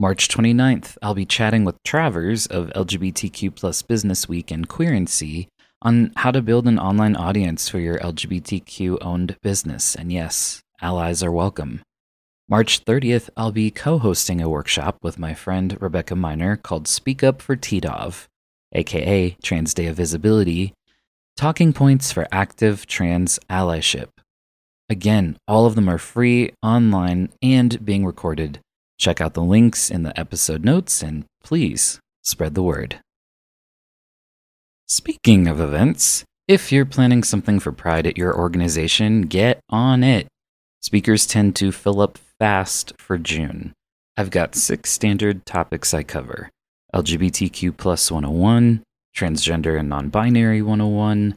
[0.00, 5.46] March 29th, I'll be chatting with Travers of LGBTQ plus Business Week and Queerency
[5.80, 9.94] on how to build an online audience for your LGBTQ owned business.
[9.94, 11.82] And yes, allies are welcome.
[12.48, 17.22] March 30th, I'll be co hosting a workshop with my friend Rebecca Miner called Speak
[17.24, 18.26] Up for TDOV,
[18.72, 20.72] aka Trans Day of Visibility,
[21.36, 24.08] talking points for active trans allyship.
[24.88, 28.60] Again, all of them are free, online, and being recorded
[28.98, 33.00] Check out the links in the episode notes and please spread the word.
[34.88, 40.28] Speaking of events, if you're planning something for Pride at your organization, get on it.
[40.86, 43.72] Speakers tend to fill up fast for June.
[44.16, 46.48] I've got six standard topics I cover
[46.94, 51.34] LGBTQ plus 101, transgender and non binary 101,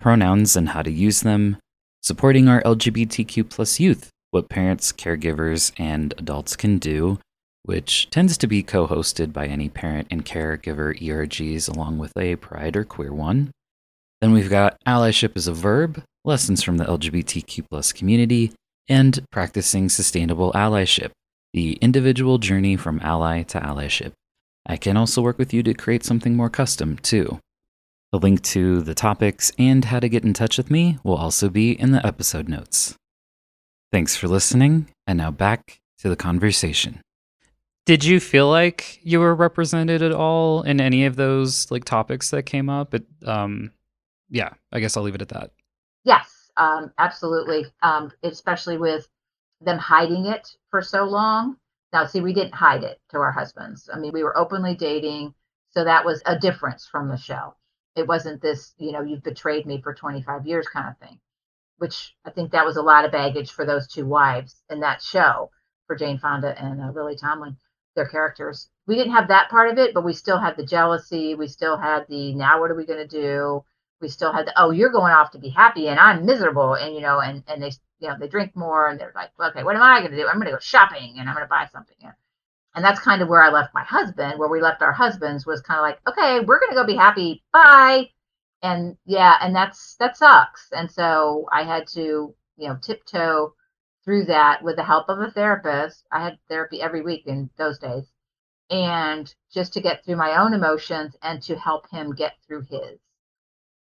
[0.00, 1.58] pronouns and how to use them,
[2.02, 7.20] supporting our LGBTQ plus youth what parents, caregivers, and adults can do
[7.62, 12.34] which tends to be co hosted by any parent and caregiver ERGs along with a
[12.34, 13.52] pride or queer one.
[14.20, 18.50] Then we've got Allyship is a Verb, lessons from the LGBTQ plus community,
[18.88, 21.10] and practicing sustainable allyship,
[21.52, 24.12] the individual journey from ally to allyship.
[24.66, 27.40] I can also work with you to create something more custom, too.
[28.12, 31.48] The link to the topics and how to get in touch with me will also
[31.48, 32.94] be in the episode notes.
[33.92, 37.00] Thanks for listening, and now back to the conversation.
[37.86, 42.30] Did you feel like you were represented at all in any of those like topics
[42.30, 42.92] that came up?
[42.92, 43.72] It, um,
[44.28, 45.52] yeah, I guess I'll leave it at that.
[46.04, 47.66] Yes, um, absolutely.
[47.82, 49.08] Um, especially with
[49.60, 51.56] them hiding it for so long.
[51.92, 53.88] Now, see, we didn't hide it to our husbands.
[53.92, 55.34] I mean, we were openly dating,
[55.70, 57.54] so that was a difference from the show.
[57.96, 61.18] It wasn't this, you know, you've betrayed me for 25 years kind of thing,
[61.78, 65.02] which I think that was a lot of baggage for those two wives in that
[65.02, 65.50] show
[65.86, 67.56] for Jane Fonda and uh, Lily Tomlin,
[67.96, 68.68] their characters.
[68.86, 71.34] We didn't have that part of it, but we still had the jealousy.
[71.34, 73.64] We still had the now what are we going to do?
[74.00, 76.94] We still had the oh you're going off to be happy and I'm miserable and
[76.94, 79.76] you know and and they you know they drink more and they're like okay what
[79.76, 80.28] am I going to do?
[80.28, 81.96] I'm going to go shopping and I'm going to buy something.
[82.00, 82.12] Yeah.
[82.74, 84.38] And that's kind of where I left my husband.
[84.38, 86.96] Where we left our husbands was kind of like okay we're going to go be
[86.96, 88.08] happy bye.
[88.62, 90.68] And yeah, and that's that sucks.
[90.72, 93.54] And so I had to you know tiptoe
[94.08, 96.06] through that with the help of a therapist.
[96.10, 98.10] I had therapy every week in those days.
[98.70, 102.98] And just to get through my own emotions and to help him get through his.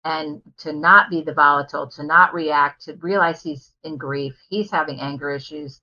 [0.06, 4.70] And to not be the volatile, to not react, to realize he's in grief, he's
[4.70, 5.80] having anger issues.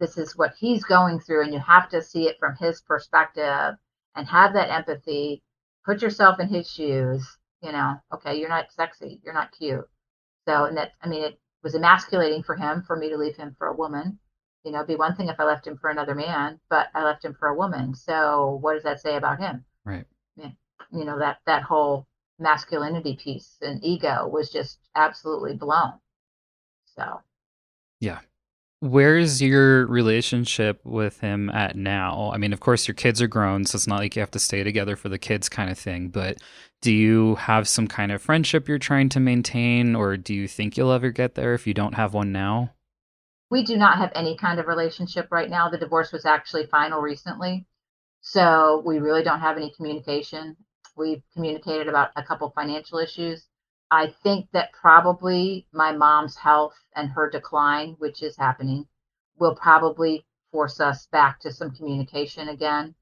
[0.00, 3.76] This is what he's going through, and you have to see it from his perspective
[4.14, 5.42] and have that empathy.
[5.84, 7.36] Put yourself in his shoes.
[7.60, 9.86] You know, okay, you're not sexy, you're not cute.
[10.46, 13.56] So, and that, I mean, it was emasculating for him for me to leave him
[13.58, 14.18] for a woman.
[14.64, 17.04] You know, it'd be one thing if I left him for another man, but I
[17.04, 17.94] left him for a woman.
[17.94, 19.66] So what does that say about him?
[19.84, 20.06] Right.
[20.34, 20.52] Yeah.
[20.90, 22.06] You know, that that whole
[22.38, 25.94] masculinity piece and ego was just absolutely blown.
[26.96, 27.20] So
[28.00, 28.20] Yeah.
[28.80, 32.30] Where's your relationship with him at now?
[32.34, 34.38] I mean, of course, your kids are grown, so it's not like you have to
[34.38, 36.08] stay together for the kids kind of thing.
[36.08, 36.38] But
[36.82, 40.76] do you have some kind of friendship you're trying to maintain, or do you think
[40.76, 42.74] you'll ever get there if you don't have one now?
[43.50, 45.70] We do not have any kind of relationship right now.
[45.70, 47.64] The divorce was actually final recently.
[48.20, 50.56] So we really don't have any communication.
[50.96, 53.46] We've communicated about a couple financial issues.
[53.90, 58.86] I think that probably my mom's health and her decline, which is happening,
[59.38, 62.94] will probably force us back to some communication again.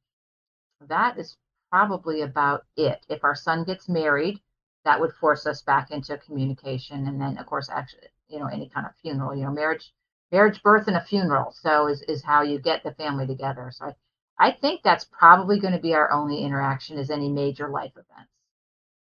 [0.81, 1.37] That is
[1.71, 3.05] probably about it.
[3.09, 4.41] If our son gets married,
[4.85, 7.07] that would force us back into communication.
[7.07, 9.93] And then, of course, actually, you know, any kind of funeral, you know, marriage,
[10.31, 11.53] marriage, birth, and a funeral.
[11.53, 13.71] So is, is how you get the family together.
[13.73, 13.93] So I,
[14.39, 18.31] I think that's probably going to be our only interaction is any major life events.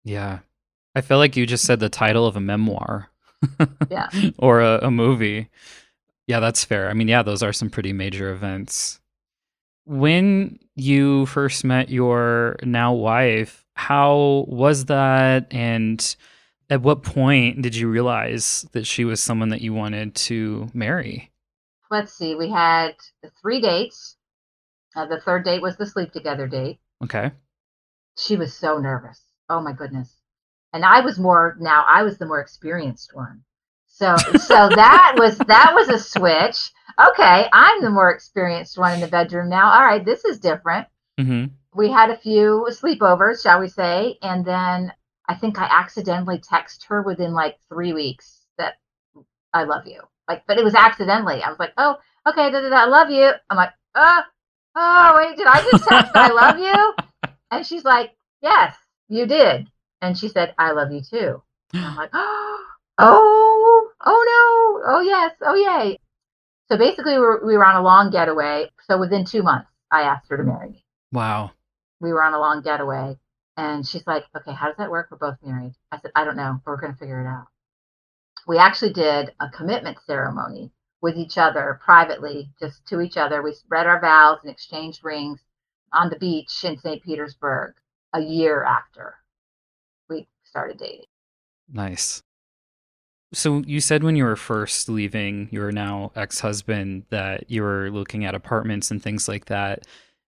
[0.04, 0.40] Yeah.
[0.94, 3.08] I feel like you just said the title of a memoir.
[3.88, 4.08] yeah.
[4.38, 5.48] or a, a movie.
[6.26, 6.88] Yeah, that's fair.
[6.88, 9.00] I mean, yeah, those are some pretty major events.
[9.85, 15.46] When you first met your now wife, how was that?
[15.50, 16.16] And
[16.70, 21.30] at what point did you realize that she was someone that you wanted to marry?
[21.90, 22.35] Let's see.
[22.35, 22.94] We had
[23.40, 24.16] three dates.
[24.94, 26.78] Uh, the third date was the sleep together date.
[27.02, 27.33] Okay.
[28.16, 29.20] She was so nervous.
[29.48, 30.22] Oh my goodness
[30.72, 33.42] and I was more now I was the more experienced one.
[33.87, 36.70] So so that was that was a switch.
[37.00, 39.72] Okay, I'm the more experienced one in the bedroom now.
[39.72, 40.87] All right, this is different.
[41.18, 41.46] Mm-hmm.
[41.74, 44.92] We had a few sleepovers, shall we say, and then
[45.26, 48.74] I think I accidentally text her within like three weeks that
[49.55, 50.02] I love you.
[50.28, 51.42] Like, but it was accidentally.
[51.42, 51.96] I was like, oh,
[52.28, 53.31] okay, da, da, da, I love you.
[53.48, 54.22] I'm like, oh,
[54.76, 56.94] oh, wait, did I just text I love you?
[57.50, 58.74] And she's like, yes,
[59.08, 59.68] you did.
[60.00, 61.42] And she said, I love you too.
[61.74, 62.64] And I'm like, oh,
[62.98, 65.98] oh, oh no, oh yes, oh yay.
[66.70, 68.70] So basically, we were, we were on a long getaway.
[68.88, 70.85] So within two months, I asked her to marry me.
[71.12, 71.50] Wow.
[72.00, 73.18] We were on a long getaway.
[73.59, 75.09] And she's like, okay, how does that work?
[75.11, 75.74] We're both married.
[75.90, 77.49] I said, I don't know, but we're going to figure it out.
[78.47, 80.72] We actually did a commitment ceremony
[81.03, 83.42] with each other privately, just to each other.
[83.42, 85.40] We read our vows and exchanged rings
[85.92, 87.03] on the beach in St.
[87.03, 87.74] Petersburg
[88.14, 89.16] a year after
[90.09, 91.07] we started dating.
[91.70, 92.22] Nice.
[93.34, 98.24] So you said when you were first leaving your now ex-husband that you were looking
[98.24, 99.86] at apartments and things like that.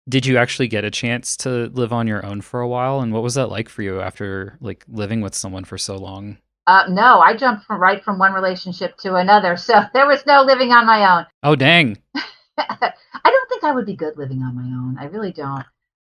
[0.07, 3.11] Did you actually get a chance to live on your own for a while and
[3.11, 6.37] what was that like for you after like living with someone for so long?
[6.67, 10.41] Uh, no, I jumped from right from one relationship to another, so there was no
[10.41, 11.25] living on my own.
[11.43, 11.97] Oh dang!
[12.57, 12.91] I
[13.25, 14.97] don't think I would be good living on my own.
[14.99, 15.65] I really don't.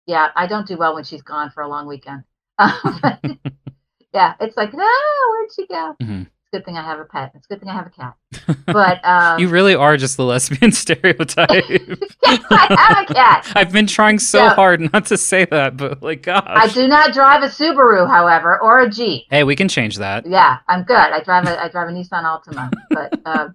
[0.07, 2.24] Yeah, I don't do well when she's gone for a long weekend.
[2.59, 3.38] Um,
[4.14, 4.78] yeah, it's like, no,
[5.30, 5.94] where'd she go?
[6.02, 6.26] Mhm.
[6.57, 7.32] It's a good thing I have a pet.
[7.34, 8.14] It's a good thing I have a cat.
[8.66, 11.48] But um, you really are just the lesbian stereotype.
[12.24, 13.52] I have a cat.
[13.54, 14.54] I've been trying so Yeah.
[14.54, 16.42] hard not to say that, but like, gosh.
[16.46, 19.24] I do not drive a Subaru, however, or a Jeep.
[19.30, 20.26] Hey, we can change that.
[20.26, 20.96] Yeah, I'm good.
[20.96, 23.48] I drive a I drive a Nissan Altima, but uh,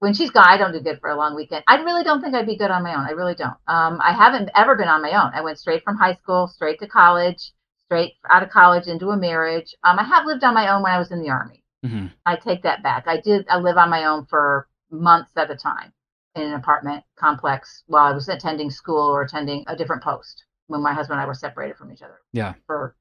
[0.00, 1.64] when she's gone, I don't do good for a long weekend.
[1.68, 3.04] I really don't think I'd be good on my own.
[3.06, 3.56] I really don't.
[3.68, 5.32] Um, I haven't ever been on my own.
[5.34, 7.52] I went straight from high school, straight to college,
[7.86, 9.74] straight out of college into a marriage.
[9.82, 11.62] Um, I have lived on my own when I was in the army.
[11.86, 12.12] Mhm.
[12.24, 13.06] I take that back.
[13.06, 13.46] I did.
[13.48, 15.92] I live on my own for months at a time
[16.34, 20.82] in an apartment complex while I was attending school or attending a different post when
[20.82, 22.20] my husband and I were separated from each other.
[22.32, 22.54] Yeah.
[22.66, 22.94] For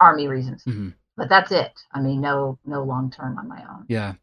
[0.00, 0.64] army reasons.
[0.64, 0.94] Mhm.
[1.16, 1.72] But that's it.
[1.92, 3.84] I mean, no, no long term on my own.
[3.88, 4.14] Yeah.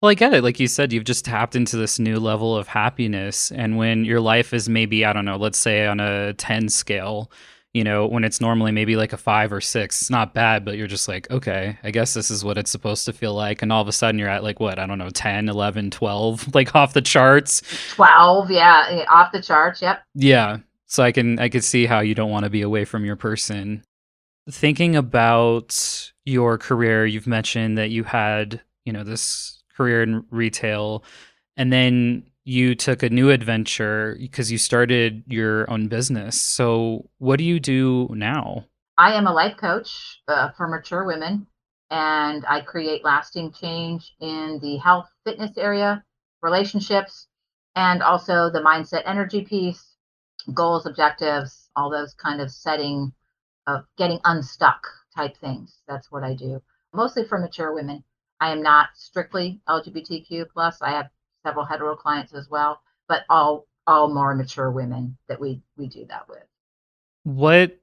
[0.00, 0.44] Well, I get it.
[0.44, 3.50] Like you said, you've just tapped into this new level of happiness.
[3.50, 7.30] And when your life is maybe, I don't know, let's say on a 10 scale,
[7.76, 10.78] you know, when it's normally maybe like a five or six, it's not bad, but
[10.78, 13.60] you're just like, okay, I guess this is what it's supposed to feel like.
[13.60, 16.48] And all of a sudden you're at like, what, I don't know, 10, 11, 12,
[16.54, 17.60] like off the charts.
[17.94, 19.82] 12, yeah, eh, off the charts.
[19.82, 20.02] Yep.
[20.14, 20.56] Yeah.
[20.86, 23.16] So I can I can see how you don't want to be away from your
[23.16, 23.84] person.
[24.50, 31.04] Thinking about your career, you've mentioned that you had, you know, this career in retail
[31.58, 36.40] and then you took a new adventure because you started your own business.
[36.40, 38.66] So what do you do now?
[38.96, 41.48] I am a life coach uh, for mature women,
[41.90, 46.04] and I create lasting change in the health, fitness area,
[46.40, 47.26] relationships,
[47.74, 49.96] and also the mindset, energy piece,
[50.54, 53.12] goals, objectives, all those kind of setting
[53.66, 54.86] of getting unstuck
[55.16, 55.80] type things.
[55.88, 56.62] That's what I do,
[56.94, 58.04] mostly for mature women.
[58.40, 60.80] I am not strictly LGBTQ plus.
[60.80, 61.08] I have
[61.46, 66.04] several hetero clients as well, but all all more mature women that we we do
[66.08, 66.42] that with.
[67.22, 67.78] What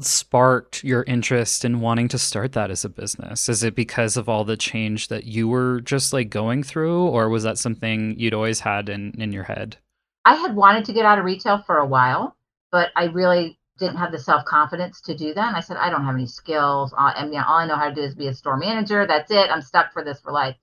[0.00, 3.48] sparked your interest in wanting to start that as a business?
[3.48, 7.28] Is it because of all the change that you were just like going through, or
[7.28, 9.76] was that something you'd always had in, in your head?
[10.24, 12.36] I had wanted to get out of retail for a while,
[12.70, 15.48] but I really didn't have the self confidence to do that.
[15.48, 16.92] And I said, I don't have any skills.
[16.96, 19.06] I yeah, all I know how to do is be a store manager.
[19.06, 19.50] That's it.
[19.50, 20.56] I'm stuck for this for life.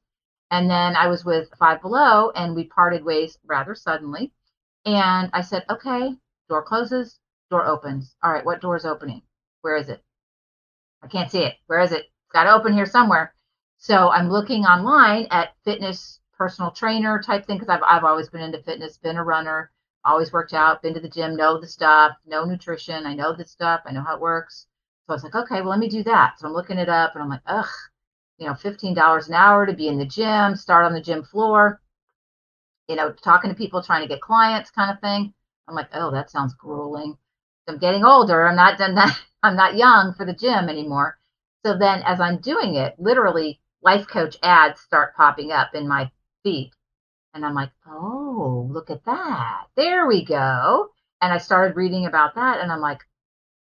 [0.52, 4.32] And then I was with Five Below, and we parted ways rather suddenly.
[4.86, 6.16] And I said, okay,
[6.50, 7.20] door closes,
[7.50, 8.16] door opens.
[8.24, 9.22] All right, what door is opening?
[9.62, 10.04] Where is it?
[11.02, 11.56] I can't see it.
[11.68, 12.06] Where is it?
[12.06, 13.34] It's got to open here somewhere.
[13.78, 18.42] So I'm looking online at fitness personal trainer type thing because I've, I've always been
[18.42, 19.72] into fitness, been a runner,
[20.04, 23.06] always worked out, been to the gym, know the stuff, know nutrition.
[23.06, 24.68] I know the stuff, I know how it works.
[25.06, 26.40] So I was like, okay, well, let me do that.
[26.40, 27.70] So I'm looking it up and I'm like, ugh,
[28.38, 31.82] you know, $15 an hour to be in the gym, start on the gym floor,
[32.88, 35.34] you know, talking to people, trying to get clients kind of thing.
[35.68, 37.18] I'm like, oh, that sounds grueling.
[37.68, 38.46] I'm getting older.
[38.46, 39.18] I'm not done that.
[39.44, 41.18] I'm not young for the gym anymore.
[41.66, 46.12] So then as I'm doing it, literally life coach ads start popping up in my
[46.44, 46.72] feed.
[47.34, 49.66] And I'm like, oh, look at that.
[49.76, 50.90] There we go.
[51.22, 53.02] And I started reading about that and I'm like,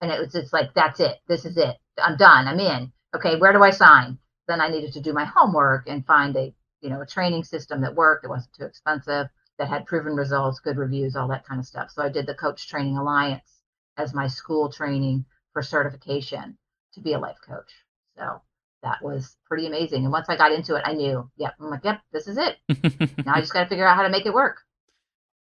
[0.01, 1.18] and it was just like, that's it.
[1.29, 1.77] This is it.
[1.99, 2.49] I'm done.
[2.49, 2.93] I'm in.
[3.14, 4.18] Okay, where do I sign?
[4.49, 7.80] Then I needed to do my homework and find a, you know, a training system
[7.82, 9.28] that worked, that wasn't too expensive,
[9.59, 11.90] that had proven results, good reviews, all that kind of stuff.
[11.90, 13.62] So I did the Coach Training Alliance
[13.97, 16.57] as my school training for certification
[16.95, 17.70] to be a life coach.
[18.16, 18.40] So
[18.82, 20.05] that was pretty amazing.
[20.05, 22.57] And once I got into it, I knew, yep, I'm like, yep, this is it.
[23.24, 24.59] Now I just got to figure out how to make it work.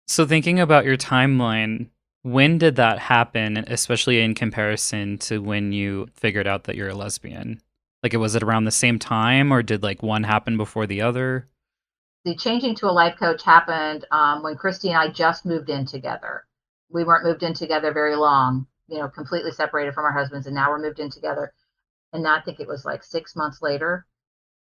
[0.07, 1.89] so thinking about your timeline,
[2.23, 6.95] when did that happen, especially in comparison to when you figured out that you're a
[6.95, 7.61] lesbian?
[8.03, 11.01] Like, it was it around the same time, or did like one happen before the
[11.03, 11.49] other?
[12.25, 15.87] The changing to a life coach happened um, when Christy and I just moved in
[15.87, 16.45] together.
[16.91, 20.55] We weren't moved in together very long, you know, completely separated from our husbands, and
[20.55, 21.53] now we're moved in together.
[22.13, 24.07] And I think it was like six months later.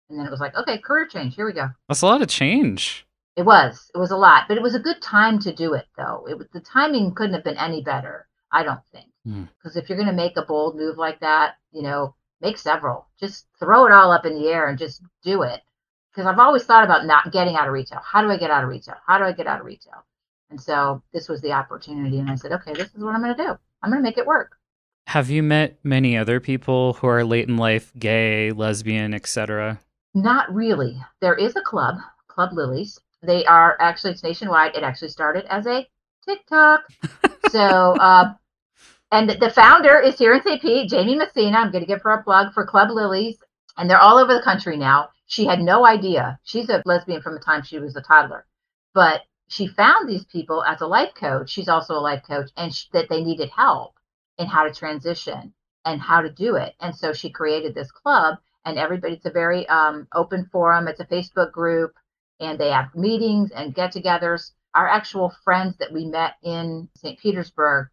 [0.10, 1.36] And then it was like, okay, career change.
[1.36, 1.70] Here we go.
[1.88, 3.06] That's a lot of change.
[3.36, 3.92] It was.
[3.94, 6.26] It was a lot, but it was a good time to do it, though.
[6.30, 8.28] It was the timing couldn't have been any better.
[8.52, 9.44] I don't think, Hmm.
[9.58, 13.08] because if you're going to make a bold move like that, you know, make several.
[13.20, 15.62] Just throw it all up in the air and just do it.
[16.12, 18.00] Because I've always thought about not getting out of retail.
[18.04, 18.96] How do I get out of retail?
[19.06, 20.04] How do I get out of retail?
[20.50, 23.36] And so this was the opportunity, and I said, okay, this is what I'm going
[23.36, 23.58] to do.
[23.84, 24.58] I'm going to make it work.
[25.08, 29.80] Have you met many other people who are late in life, gay, lesbian, etc.?
[30.14, 30.98] Not really.
[31.22, 33.00] There is a club, Club LILLES.
[33.24, 34.76] They are actually it's nationwide.
[34.76, 35.88] It actually started as a
[36.28, 36.84] TikTok.
[37.52, 38.34] so, uh,
[39.12, 40.62] and the founder is here in St.
[40.62, 41.58] Pete, Jamie Messina.
[41.58, 43.38] I'm going to give her a plug for Club LILLES,
[43.78, 45.10] and they're all over the country now.
[45.28, 46.40] She had no idea.
[46.44, 48.46] She's a lesbian from the time she was a toddler,
[48.94, 51.50] but she found these people as a life coach.
[51.50, 53.94] She's also a life coach, and sh- that they needed help
[54.38, 55.54] in how to transition
[55.86, 56.76] and how to do it.
[56.82, 59.14] And so she created this club, and everybody.
[59.14, 60.88] It's a very um, open forum.
[60.88, 61.94] It's a Facebook group,
[62.42, 64.52] and they have meetings and get-togethers.
[64.76, 67.18] Our actual friends that we met in St.
[67.20, 67.88] Petersburg,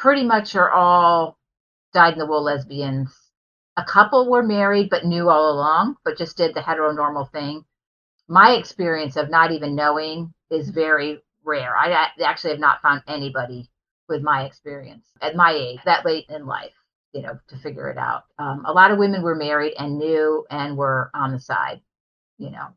[0.00, 1.38] pretty much are all
[1.92, 3.14] dyed-in-the-wool lesbians.
[3.76, 7.64] A couple were married but knew all along, but just did the heteronormal thing.
[8.26, 11.76] My experience of not even knowing is very rare.
[11.76, 13.68] I actually have not found anybody
[14.08, 16.72] with my experience at my age, that late in life,
[17.12, 18.24] you know, to figure it out.
[18.38, 21.82] Um, a lot of women were married and knew and were on the side,
[22.38, 22.68] you know,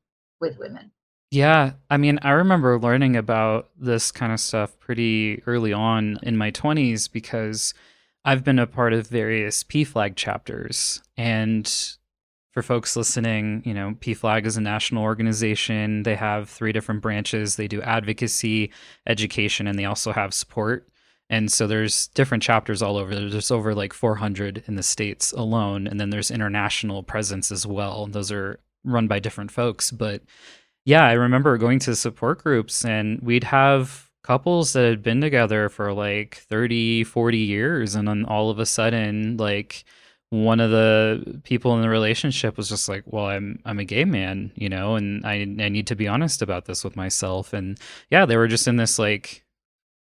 [0.41, 0.91] with women.
[1.34, 6.38] Yeah, I mean, I remember learning about this kind of stuff pretty early on in
[6.38, 7.73] my 20s because
[8.23, 11.01] I've been a part of various PFLAG chapters.
[11.17, 11.67] And
[12.51, 16.03] for folks listening, you know, PFLAG is a national organization.
[16.03, 17.55] They have three different branches.
[17.55, 18.71] They do advocacy,
[19.07, 20.88] education, and they also have support.
[21.31, 23.15] And so there's different chapters all over.
[23.15, 28.05] There's over like 400 in the states alone, and then there's international presence as well.
[28.05, 30.21] Those are run by different folks, but
[30.86, 35.69] yeah, I remember going to support groups and we'd have couples that had been together
[35.69, 39.84] for like 30, 40 years and then all of a sudden like
[40.34, 44.03] one of the people in the relationship was just like, "Well, I'm I'm a gay
[44.03, 47.77] man, you know, and I I need to be honest about this with myself." And
[48.09, 49.43] yeah, they were just in this like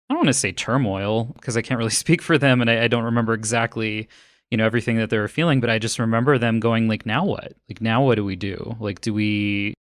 [0.08, 2.84] I don't want to say turmoil because I can't really speak for them, and I,
[2.84, 4.08] I don't remember exactly
[4.52, 7.24] you know everything that they were feeling, but I just remember them going like, "Now
[7.24, 7.54] what?
[7.68, 8.76] Like now what do we do?
[8.78, 9.74] Like do we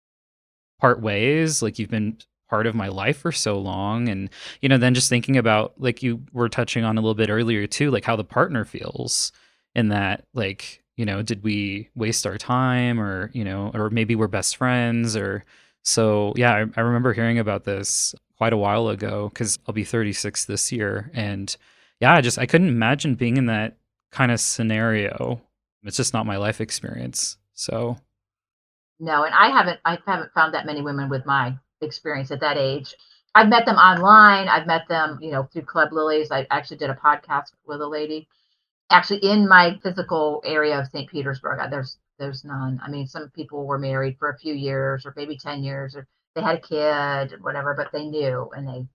[0.79, 1.61] part ways?
[1.61, 2.17] Like you've been
[2.49, 4.09] part of my life for so long.
[4.09, 4.29] And
[4.61, 7.67] you know then just thinking about like you were touching on a little bit earlier
[7.67, 9.31] too like how the partner feels
[9.75, 14.15] in that like you know did we waste our time or you know or maybe
[14.15, 15.45] we're best friends or
[15.83, 19.83] so yeah i, I remember hearing about this quite a while ago because i'll be
[19.83, 21.11] 36 this year.
[21.13, 21.55] And
[21.99, 23.77] yeah i just i couldn't imagine being in that
[24.11, 25.41] kind of scenario.
[25.83, 27.37] It's just not my life experience.
[27.53, 27.97] So
[28.99, 32.57] no and i haven't i haven't found that many women with my experience at that
[32.57, 32.95] age
[33.35, 36.89] i've met them online i've met them you know through club LILLES i actually did
[36.89, 38.27] a podcast with a lady
[38.89, 41.09] actually in my physical area of St.
[41.09, 42.81] Petersburg, there's there's none.
[42.83, 46.05] I mean, some people were married for a few years or maybe 10 years or
[46.35, 48.85] they had a kid whatever, but they knew and they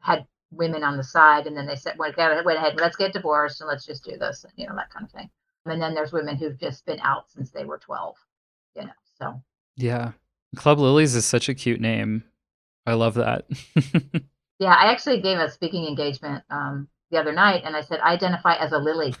[0.00, 3.60] had women on the side and then they said, went, went ahead, let's get divorced
[3.60, 5.30] and let's just do this, you know, that kind of thing.
[5.66, 8.16] And then there's women who've just been out since they were 12,
[8.76, 8.90] you know,
[9.20, 9.42] so.
[9.76, 10.12] Yeah.
[10.56, 12.24] Club LILLES is such a cute name.
[12.86, 13.46] I love that.
[14.58, 18.12] yeah, I actually gave a speaking engagement um, the other night and I said, I
[18.12, 19.14] identify as a lily.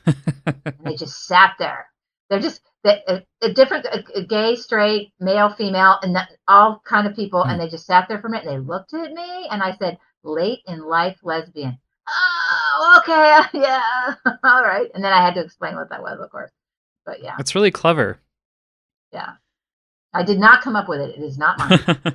[0.46, 1.86] and they just sat there.
[2.28, 7.06] They're just a, a different, a, a, gay, straight, male, female, and that, all kind
[7.06, 7.42] of people.
[7.44, 7.50] Mm.
[7.50, 9.76] And they just sat there for a minute and they looked at me and I
[9.76, 11.78] said, late in life lesbian.
[12.08, 13.58] Oh, okay.
[13.60, 14.14] Yeah.
[14.44, 14.90] all right.
[14.94, 16.52] And then I had to explain what that was, of course.
[17.04, 17.36] But yeah.
[17.38, 18.20] It's really clever.
[19.12, 19.32] Yeah.
[20.12, 21.16] I did not come up with it.
[21.16, 22.14] It is not mine.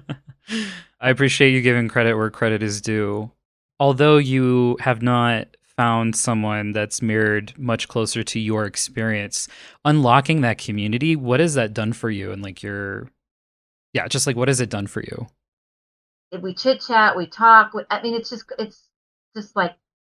[0.99, 3.31] I appreciate you giving credit where credit is due.
[3.79, 9.47] Although you have not found someone that's mirrored much closer to your experience
[9.83, 13.09] unlocking that community what has that done for you and like your
[13.91, 15.27] yeah just like what has it done for you
[16.31, 18.87] if we chit chat we talk i mean it's just it's
[19.35, 19.75] just like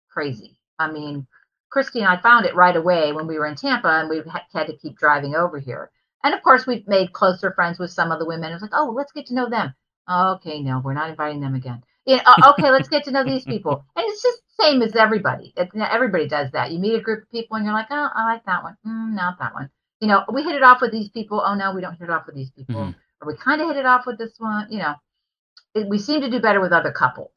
[0.09, 1.25] crazy i mean
[1.69, 4.21] christy and i found it right away when we were in tampa and we
[4.53, 5.89] had to keep driving over here
[6.25, 8.71] and of course we've made closer friends with some of the women it was like
[8.73, 9.73] oh let's get to know them
[10.11, 13.45] okay no we're not inviting them again yeah, uh, okay, let's get to know these
[13.45, 13.83] people.
[13.95, 15.53] And it's just the same as everybody.
[15.57, 16.71] It, everybody does that.
[16.71, 18.77] You meet a group of people and you're like, oh, I like that one.
[18.85, 19.69] Mm, not that one.
[20.01, 21.41] You know, we hit it off with these people.
[21.43, 22.75] Oh no, we don't hit it off with these people.
[22.75, 22.99] Mm-hmm.
[23.21, 24.67] Or we kind of hit it off with this one.
[24.69, 24.93] You know,
[25.73, 27.31] it, we seem to do better with other couples.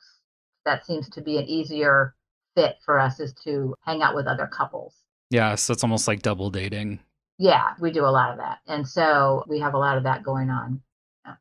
[0.66, 2.14] That seems to be an easier
[2.55, 4.95] fit for us is to hang out with other couples.
[5.30, 7.01] Yeah, so it's almost like double dating.
[7.39, 8.59] Yeah, we do a lot of that.
[8.66, 10.80] And so we have a lot of that going on.
[11.24, 11.34] Yeah.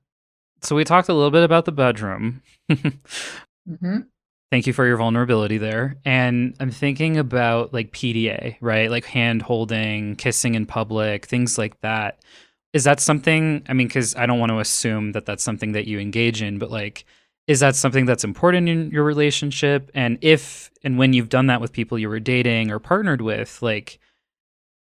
[0.62, 2.44] So we talked a little bit about the bedroom.
[2.72, 4.00] mm-hmm.
[4.52, 5.98] Thank you for your vulnerability there.
[6.06, 8.90] And I'm thinking about like PDA, right?
[8.90, 12.22] Like hand holding, kissing in public, things like that.
[12.74, 13.64] Is that something?
[13.68, 16.60] I mean, because I don't want to assume that that's something that you engage in,
[16.60, 17.06] but like,
[17.48, 19.90] is that something that's important in your relationship?
[19.94, 23.62] And if and when you've done that with people you were dating or partnered with,
[23.62, 24.00] like,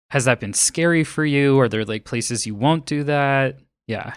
[0.10, 1.60] has that been scary for you?
[1.60, 3.58] Are there like places you won't do that?
[3.88, 4.14] Yeah.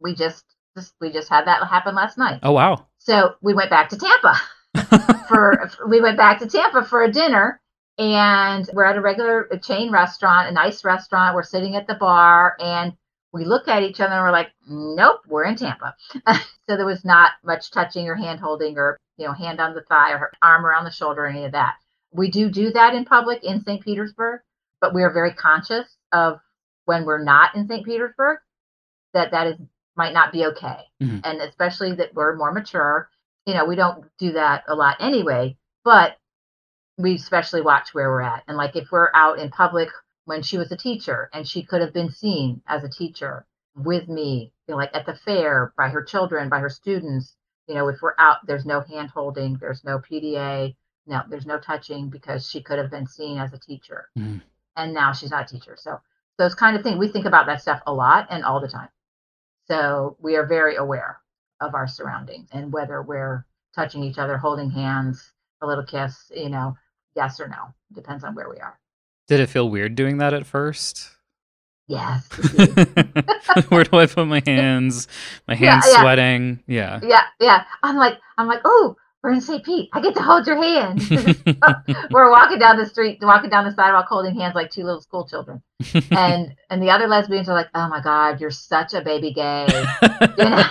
[0.00, 0.44] We just,
[0.76, 2.40] just we just had that happen last night.
[2.42, 2.86] Oh wow.
[2.98, 7.60] So we went back to Tampa for, we went back to Tampa for a dinner
[7.98, 11.34] and we're at a regular a chain restaurant, a nice restaurant.
[11.34, 12.92] We're sitting at the bar and
[13.32, 15.94] we look at each other and we're like, nope, we're in Tampa.
[16.32, 19.82] so there was not much touching or hand holding or, you know, hand on the
[19.82, 21.74] thigh or arm around the shoulder or any of that.
[22.12, 23.82] We do do that in public in St.
[23.82, 24.40] Petersburg,
[24.80, 26.40] but we are very conscious of
[26.84, 27.84] when we're not in St.
[27.84, 28.38] Petersburg
[29.14, 29.56] that that is
[29.96, 30.84] might not be okay.
[31.02, 31.20] Mhm.
[31.24, 33.10] And especially that we're more mature.
[33.46, 36.16] You know, we don't do that a lot anyway, but
[36.96, 38.44] we especially watch where we're at.
[38.46, 39.88] And like if we're out in public
[40.24, 44.08] when she was a teacher and she could have been seen as a teacher with
[44.08, 47.34] me, you know, like at the fair by her children, by her students,
[47.66, 50.76] you know, if we're out, there's no hand holding, there's no PDA,
[51.06, 54.08] no, there's no touching because she could have been seen as a teacher.
[54.16, 54.42] Mhm.
[54.78, 55.76] And now she's not a teacher.
[55.78, 56.00] So
[56.38, 58.88] those kind of things, we think about that stuff a lot and all the time.
[59.66, 61.18] So we are very aware
[61.60, 66.48] of our surroundings and whether we're touching each other, holding hands, a little kiss, you
[66.48, 66.76] know,
[67.16, 67.74] yes or no.
[67.92, 68.78] Depends on where we are.
[69.26, 71.10] Did it feel weird doing that at first?
[71.88, 72.28] Yes.
[73.70, 75.08] Where do I put my hands?
[75.48, 76.00] My Yeah, hands yeah.
[76.00, 76.62] sweating.
[76.66, 77.00] Yeah.
[77.02, 77.64] yeah, yeah.
[77.82, 79.90] I'm like, I'm like, oh, we're gonna say, Pete.
[79.92, 81.02] I get to hold your hand.
[82.10, 85.26] we're walking down the street, walking down the sidewalk, holding hands like two little school
[85.26, 85.62] children.
[86.10, 89.66] And and the other lesbians are like, oh my God, you're such a baby gay.
[90.38, 90.64] You know?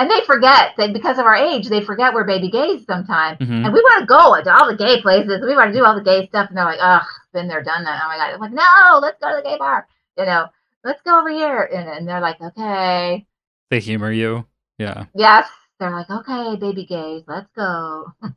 [0.00, 3.38] And they forget that because of our age, they forget we're baby gays sometimes.
[3.40, 3.64] Mhm.
[3.64, 5.42] And we want to go to all the gay places.
[5.44, 6.48] We want to do all the gay stuff.
[6.48, 8.00] And they're like, ugh, been there, done that.
[8.04, 8.32] Oh my God.
[8.32, 9.88] I'm like, no, let's go to the gay bar.
[10.16, 10.46] You know,
[10.84, 11.62] let's go over here.
[11.62, 13.26] And, and they're like, okay.
[13.70, 14.46] They humor you.
[14.78, 15.06] Yeah.
[15.16, 15.48] Yes.
[15.78, 18.12] They're like, okay, baby gays, let's go.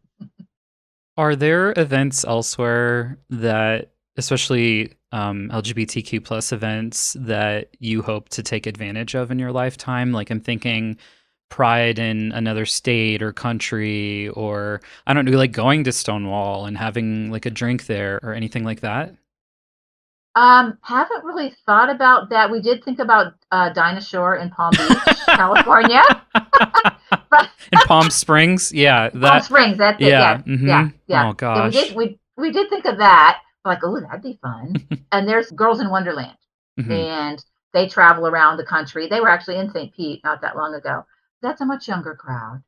[1.18, 8.66] Are there events elsewhere that, especially um, LGBTQ plus events, that you hope to take
[8.66, 10.12] advantage of in your lifetime?
[10.12, 10.98] Like I'm thinking
[11.50, 16.78] Pride in another state or country, or I don't know, like going to Stonewall and
[16.78, 19.14] having like a drink there or anything like that.
[20.36, 22.50] Um, haven't really thought about that.
[22.50, 26.02] We did think about uh, Dinah Shore in Palm Beach, California.
[27.30, 30.08] but in Palm Springs, yeah, Palm that, Springs, that's it.
[30.08, 30.68] yeah, Yeah, mhm.
[30.68, 31.24] yeah, yeah.
[31.26, 33.40] Oh So we gosh, did we we did think of that.
[33.66, 34.76] Like, oh, that'd be fun.
[35.12, 36.38] and there's Girls in Wonderland,
[36.80, 36.90] Mhm.
[36.92, 39.08] and they travel around the country.
[39.08, 39.94] They were actually in St.
[39.94, 41.06] Pete not that long ago.
[41.42, 42.64] That's a much younger crowd.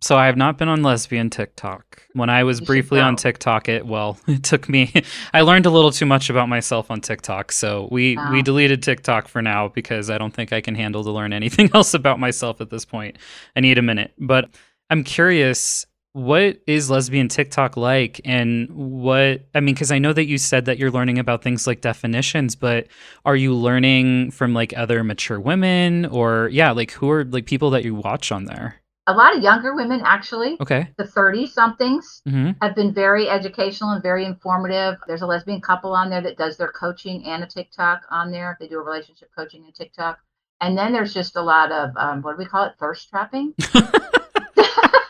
[0.00, 2.02] So I have not been on lesbian TikTok.
[2.12, 3.16] When I was You briefly on.
[3.16, 4.92] TikTok, it well, it took me.
[5.32, 8.42] I learned a little too much about myself on TikTok, so we we Oh.
[8.42, 11.94] deleted TikTok for now because I don't think I can handle to learn anything else
[11.94, 13.16] about myself at this point.
[13.56, 14.50] I need a minute, but
[14.90, 15.86] I'm curious.
[16.12, 19.74] What is lesbian TikTok like, and what I mean?
[19.74, 22.86] Because I know that you said that you're learning about things like definitions, but
[23.26, 27.68] are you learning from like other mature women, or yeah, like who are like people
[27.70, 28.76] that you watch on there?
[29.08, 30.88] A lot of younger women, actually, Okay.
[30.96, 34.96] the 30 somethings, hmm have been very educational and very informative.
[35.06, 38.56] There's a lesbian couple on there that does their coaching and a TikTok on there.
[38.58, 40.18] They do a relationship coaching and TikTok.
[40.60, 42.72] And then there's just a lot of um, what do we call it?
[42.78, 43.54] Thirst trapping.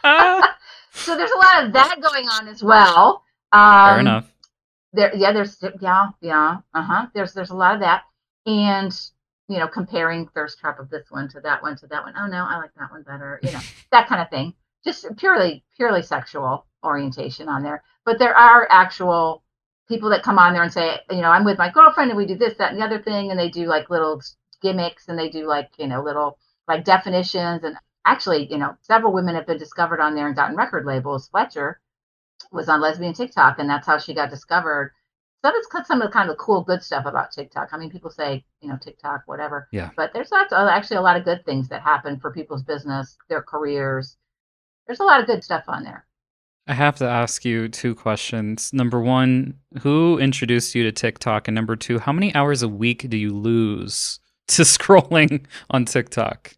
[1.06, 3.22] So there's a lot of that going on as well.
[3.52, 4.32] Um, Fair enough.
[4.92, 7.06] There, yeah, there's yeah, yeah, uh huh.
[7.14, 8.02] There's there's a lot of that,
[8.46, 8.92] and
[9.48, 12.14] you know, comparing thirst trap of this one to that one to that one.
[12.18, 13.40] Oh no, I like that one better.
[13.42, 13.60] You know,
[13.92, 14.54] that kind of thing.
[14.84, 17.82] Just purely purely sexual orientation on there.
[18.04, 19.42] But there are actual
[19.88, 22.26] people that come on there and say, you know, I'm with my girlfriend and we
[22.26, 24.20] do this, that, and the other thing, and they do like little
[24.62, 27.76] gimmicks and they do like you know little like definitions and
[28.06, 31.28] actually, you know, several women have been discovered on there and gotten record labels.
[31.28, 31.80] Fletcher
[32.52, 34.92] was on lesbian TikTok, and that's how she got discovered.
[35.70, 37.68] So some of the kind of cool, good stuff about TikTok.
[37.72, 39.68] I mean, people say, you know, TikTok, whatever.
[39.72, 39.90] Yeah.
[39.96, 43.42] But there's lots actually a lot of good things that happen for people's business, their
[43.42, 44.16] careers.
[44.86, 46.06] There's a lot of good stuff on there.
[46.68, 48.72] I have to ask you two questions.
[48.72, 51.46] Number one, who introduced you to TikTok?
[51.46, 54.18] And number two, how many hours a week do you lose
[54.48, 56.54] to scrolling on TikTok?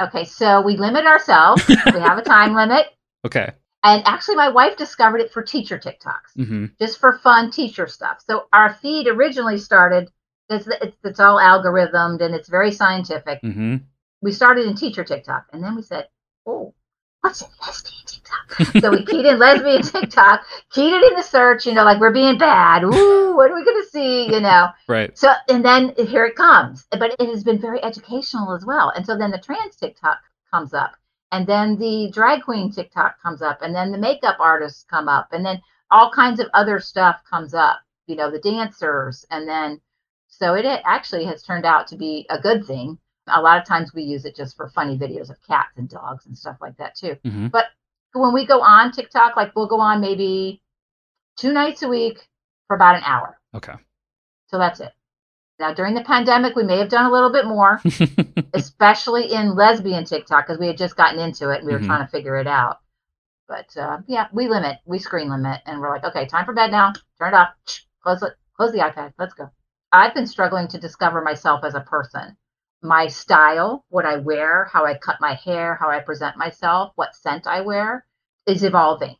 [0.00, 1.66] Okay, so we limit ourselves.
[1.68, 2.86] we have a time limit.
[3.22, 3.50] Okay.
[3.82, 6.34] And actually, my wife discovered it for teacher TikToks.
[6.36, 8.22] hmm just for fun teacher stuff.
[8.26, 10.10] So our feed originally started.
[10.48, 13.40] It's it's, it's all algorithmed and it's very scientific.
[13.42, 13.76] hmm
[14.22, 16.08] We started in teacher TikTok, and then we said,
[16.46, 16.74] "Oh,
[17.22, 21.66] what's in lesbian TikTok?" so we keyed in lesbian TikTok, keyed it in the search.
[21.66, 22.84] You know, like we're being bad.
[22.84, 24.30] Ooh, what are we gonna see?
[24.32, 24.68] You know.
[24.88, 25.16] Right.
[25.16, 26.86] So and then here it comes.
[26.90, 28.90] But it has been very educational as well.
[28.94, 30.18] And so then the trans TikTok
[30.50, 30.92] comes up.
[31.32, 33.62] And then the drag queen TikTok comes up.
[33.62, 35.28] And then the makeup artists come up.
[35.32, 35.60] And then
[35.90, 39.24] all kinds of other stuff comes up, you know, the dancers.
[39.30, 39.80] And then
[40.28, 42.98] so it actually has turned out to be a good thing.
[43.28, 46.26] A lot of times we use it just for funny videos of cats and dogs
[46.26, 47.16] and stuff like that too.
[47.24, 47.48] hmm
[48.12, 50.62] When we go on TikTok, like we'll go on maybe
[51.36, 52.28] two nights a week
[52.66, 53.38] for about an hour.
[53.54, 53.74] Okay.
[54.46, 54.92] So that's it.
[55.60, 57.80] Now, during the pandemic, we may have done a little bit more,
[58.54, 61.86] especially in lesbian TikTok, because we had just gotten into it and we were Mhm.
[61.86, 62.78] trying to figure it out.
[63.46, 66.70] But uh, yeah, we limit, we screen limit, and we're like, okay, time for bed
[66.70, 66.94] now.
[67.18, 67.50] Turn it off.
[68.02, 68.32] Close it.
[68.56, 69.12] Close the iPad.
[69.18, 69.50] Let's go.
[69.92, 72.36] I've been struggling to discover myself as a person,
[72.80, 77.14] my style, what I wear, how I cut my hair, how I present myself, what
[77.14, 78.06] scent I wear
[78.46, 79.16] is evolving.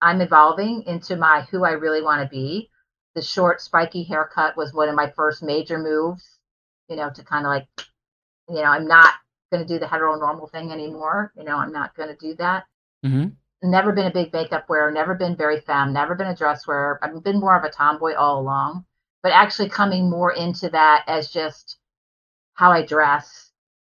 [0.00, 2.70] I'm evolving into my who I really want to be.
[3.14, 6.38] The short, spiky haircut was one of my first major moves,
[6.88, 7.68] you know, to kind of like,
[8.48, 9.14] you know, I'm not
[9.50, 11.32] going to do the heteronormal thing anymore.
[11.36, 12.64] You know, I'm not going to do that.
[13.04, 13.28] hmm
[13.64, 16.98] Never been a big makeup wearer, never been very femme, never been a dress wearer.
[17.02, 18.86] I've been more of a tomboy all along,
[19.22, 21.78] but actually coming more into that as just
[22.54, 23.41] how I dress.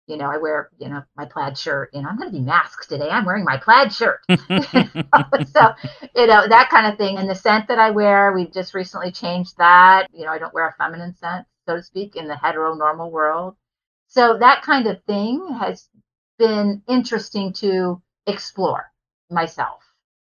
[0.07, 1.91] You know, I wear, you know, my plaid shirt.
[1.93, 3.09] You know, I'm going to be masc today.
[3.09, 4.21] I'm wearing my plaid shirt.
[4.29, 5.75] so,
[6.15, 7.19] you know, that kind of thing.
[7.19, 10.09] And the scent that I wear, we've just recently changed that.
[10.13, 13.57] You know, I don't wear a feminine scent, so to speak, in the heteronormal world.
[14.09, 15.89] So that kind of thing has
[16.39, 18.93] been interesting to explore
[19.31, 19.83] myself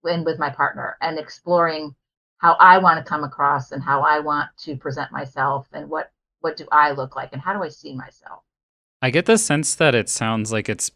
[0.04, 1.94] and with my partner and exploring
[2.38, 6.10] how I want to come across and how I want to present myself and what
[6.40, 8.42] what do I look like and how do I see myself.
[9.00, 10.90] I get the sense that it sounds like it's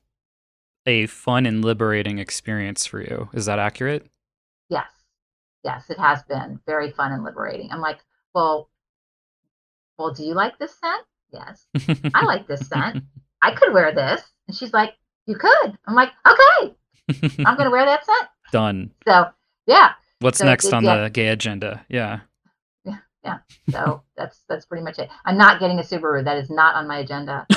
[0.86, 3.28] a fun and liberating experience for you.
[3.32, 4.06] Is that accurate?
[4.68, 4.86] Yes.
[5.64, 7.68] Yes, it has been very fun and liberating.
[7.70, 7.98] I'm like,
[8.34, 8.68] well,
[9.98, 11.04] well, do you like this scent?
[11.32, 11.66] Yes.
[12.14, 13.04] I like this scent.
[13.40, 14.22] I could wear this.
[14.48, 14.94] And she's like,
[15.26, 15.78] you could.
[15.86, 16.74] I'm like, okay,
[17.44, 18.28] I'm going to wear that scent.
[18.50, 18.90] Done.
[19.06, 19.26] So,
[19.66, 19.92] yeah.
[20.18, 21.02] What's So, next it- on yeah.
[21.04, 21.86] the gay agenda?
[21.88, 22.20] Yeah.
[23.70, 25.08] So that's that's pretty much it.
[25.24, 26.24] I'm not getting a Subaru.
[26.24, 27.46] That is not on my agenda.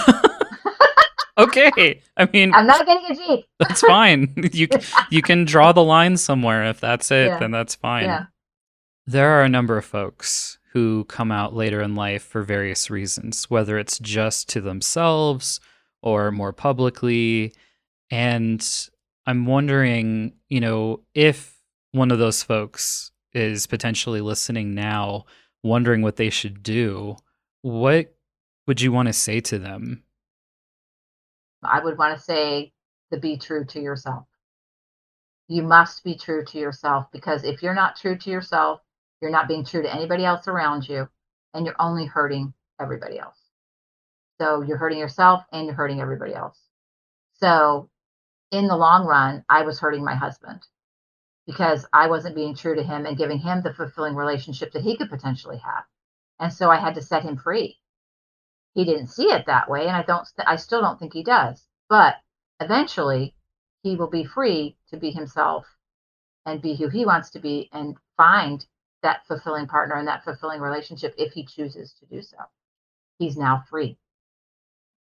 [1.38, 2.02] Okay.
[2.16, 3.46] I mean, I'm not getting a Jeep.
[3.60, 4.34] that's fine.
[4.54, 4.68] You
[5.10, 6.64] you can draw the line somewhere.
[6.70, 7.40] If that's it, Yeah.
[7.40, 8.06] then that's fine.
[8.06, 8.26] Yeah.
[9.06, 13.50] There are a number of folks who come out later in life for various reasons,
[13.50, 15.60] whether it's just to themselves
[16.02, 17.54] or more publicly.
[18.10, 18.66] And
[19.26, 21.60] I'm wondering, you know, if
[21.92, 25.26] one of those folks is potentially listening now,
[25.66, 27.18] wondering what they should do,
[27.62, 28.14] what
[28.68, 30.04] would you want to say to them?
[31.64, 32.72] I would want to say
[33.12, 34.26] the be true to yourself.
[35.48, 38.82] You must be true to yourself because if you're not true to yourself,
[39.22, 41.10] you're not being true to anybody else around you
[41.54, 43.38] and you're only hurting everybody else.
[44.40, 46.60] So you're hurting yourself and you're hurting everybody else.
[47.40, 47.90] So
[48.52, 50.62] in the long run, I was hurting my husband
[51.46, 54.98] because I wasn't being true to him and giving him the fulfilling relationship that he
[54.98, 55.86] could potentially have.
[56.40, 57.80] And so I had to set him free.
[58.74, 61.66] He didn't see it that way, and I don't I still don't think he does.
[61.88, 62.16] But
[62.60, 63.36] eventually
[63.84, 65.66] he will be free to be himself
[66.46, 68.66] and be who he wants to be and find
[69.02, 72.38] that fulfilling partner and that fulfilling relationship if he chooses to do so.
[73.20, 73.98] He's now free.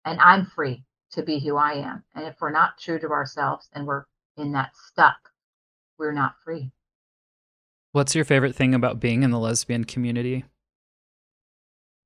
[0.05, 2.03] And I'm free to be who I am.
[2.13, 4.05] And if we're not true to ourselves and we're
[4.37, 5.31] in that stuck,
[5.97, 6.71] we're not free.
[7.91, 10.45] What's your favorite thing about being in the lesbian community?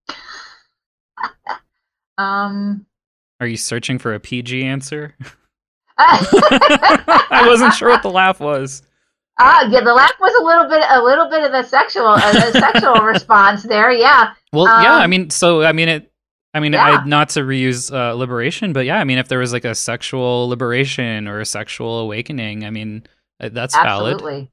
[2.17, 2.85] Um
[3.39, 5.15] Are you searching for a PG answer?
[5.97, 8.83] I wasn't sure what the laugh was.
[9.41, 12.51] Ah, yeah, the laugh was a little bit, a little bit of a sexual, a,
[12.51, 13.89] sexual response there.
[13.91, 16.11] Yeah, Well, yeah, I Um, mean, so I mean it.
[16.53, 16.83] I mean, Yeah.
[16.83, 19.75] I, not to reuse uh, liberation, but yeah, I mean, if there was like a
[19.75, 23.03] sexual liberation or a sexual awakening, I mean,
[23.39, 24.13] uh, that's valid.
[24.15, 24.51] absolutely.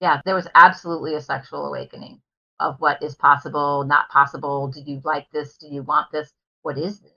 [0.00, 2.20] Yeah, there was absolutely a sexual awakening
[2.60, 4.68] of what is possible, not possible.
[4.68, 5.56] Do you like this?
[5.56, 6.32] Do you want this?
[6.62, 7.12] What is this?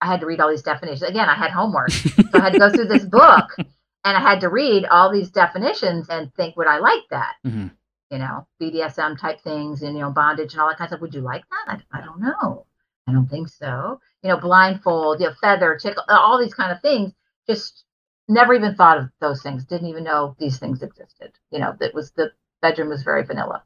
[0.00, 1.02] I had to read all these definitions.
[1.02, 4.40] Again, I had homework, so I had to go through this book, and I had
[4.40, 7.34] to read all these definitions and think, would I like that?
[7.46, 7.70] Mhm.
[8.10, 11.00] You know, BDSM type things, and you know, bondage and all that kind of stuff.
[11.02, 11.82] Would you like that?
[11.92, 12.66] I, I don't know.
[13.06, 14.00] I don't think so.
[14.22, 17.12] You know, blindfold, you know, feather, tickle, all these kind of things.
[17.48, 17.84] Just
[18.32, 19.64] never even thought of those things.
[19.64, 21.32] Didn't even know these things existed.
[21.50, 23.62] You know, that was the bedroom was very vanilla.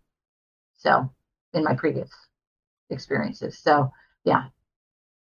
[0.78, 1.10] So,
[1.52, 2.10] in my previous
[2.90, 3.58] experiences.
[3.58, 3.90] So,
[4.24, 4.44] yeah.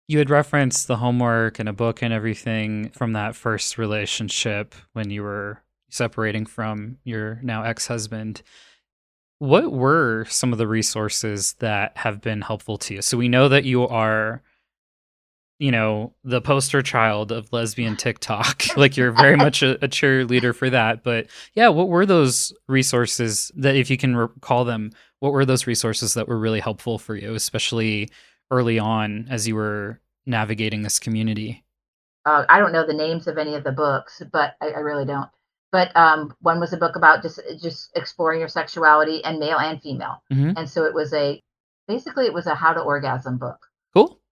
[0.06, 5.10] You had referenced the homework and a book and everything from that first relationship when
[5.10, 8.42] you were separating from your now ex husband.
[9.38, 13.02] What were some of the resources that have been helpful to you?
[13.02, 14.42] So we know that you are,
[15.58, 18.64] you know, the poster child of lesbian TikTok.
[18.76, 21.02] like you're very much a, a cheerleader for that.
[21.02, 25.66] But yeah, what were those resources that, if you can recall them, what were those
[25.66, 28.08] resources that were really helpful for you, especially
[28.50, 31.64] early on as you were navigating this community?
[32.24, 35.06] Uh, I don't know the names of any of the books, but I, I really
[35.06, 35.30] don't.
[35.72, 39.80] But um, one was a book about just just exploring your sexuality and male and
[39.82, 40.22] female.
[40.32, 40.54] Mhm.
[40.56, 41.42] And so it was a
[41.86, 43.67] basically it was a how to orgasm book.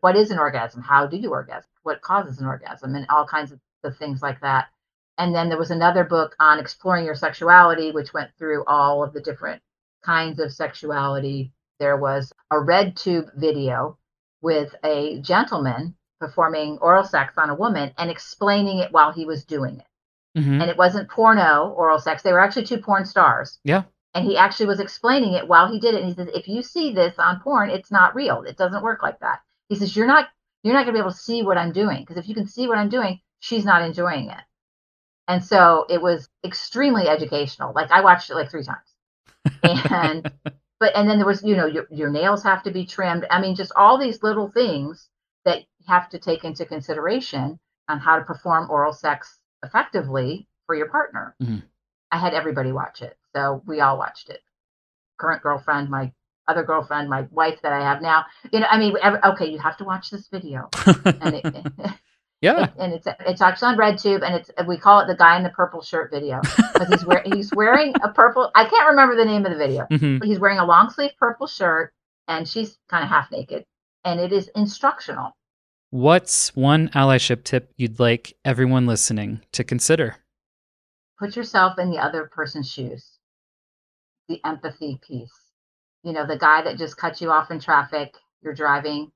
[0.01, 0.83] What is an orgasm?
[0.83, 1.69] How do you orgasm?
[1.83, 2.95] What causes an orgasm?
[2.95, 4.69] And all kinds of, of things like that.
[5.19, 9.13] And then there was another book on exploring your sexuality, which went through all of
[9.13, 9.63] the different
[10.05, 11.53] kinds of sexuality.
[11.81, 13.99] There was a RedTube video
[14.43, 19.45] with a gentleman performing oral sex on a woman and explaining it while he was
[19.45, 20.41] doing it.
[20.41, 20.61] Mhm.
[20.61, 22.23] And it wasn't porno oral sex.
[22.23, 23.59] They were actually two porn stars.
[23.65, 23.85] Yeah.
[24.15, 26.01] And he actually was explaining it while he did it.
[26.01, 28.43] And he says, if you see this on porn, it's not real.
[28.43, 29.41] It doesn't work like that.
[29.69, 30.29] He says, you're not
[30.62, 32.01] you're not gonna be able to see what I'm doing.
[32.01, 34.45] Because if you can see what I'm doing, she's not enjoying it.
[35.29, 37.73] And so it was extremely educational.
[37.75, 38.89] Like I watched it like three times.
[39.91, 40.31] And
[40.81, 43.27] but and then there was, you know, your your nails have to be trimmed.
[43.31, 45.09] I mean, just all these little things
[45.45, 47.59] that you have to take into consideration
[47.89, 51.35] on how to perform oral sex effectively for your partner.
[51.43, 51.62] Mhm.
[52.11, 53.17] I had everybody watch it.
[53.35, 54.43] So we all watched it.
[55.19, 56.12] Current girlfriend, my
[56.49, 58.25] other girlfriend, my wife that I have now.
[58.53, 60.69] You know, I mean, ev- okay, you have to watch this video.
[60.87, 61.67] And it,
[62.41, 62.69] yeah.
[62.79, 65.51] and it's it's actually on RedTube, and it's we call it the guy in the
[65.51, 66.41] purple shirt video
[66.73, 68.51] because he's wearing he's wearing a purple.
[68.55, 69.87] I can't remember the name of the video.
[69.91, 70.19] Mhm.
[70.21, 71.93] But he's wearing a long sleeve purple shirt,
[72.29, 73.65] and she's kind of half naked,
[74.05, 75.37] and it is instructional.
[75.91, 80.17] What's one allyship tip you'd like everyone listening to consider?
[81.19, 83.19] Put yourself in the other person's shoes.
[84.29, 85.33] The empathy piece.
[86.03, 88.15] You know, the guy that just cut you off in traffic.
[88.43, 89.11] You're driving.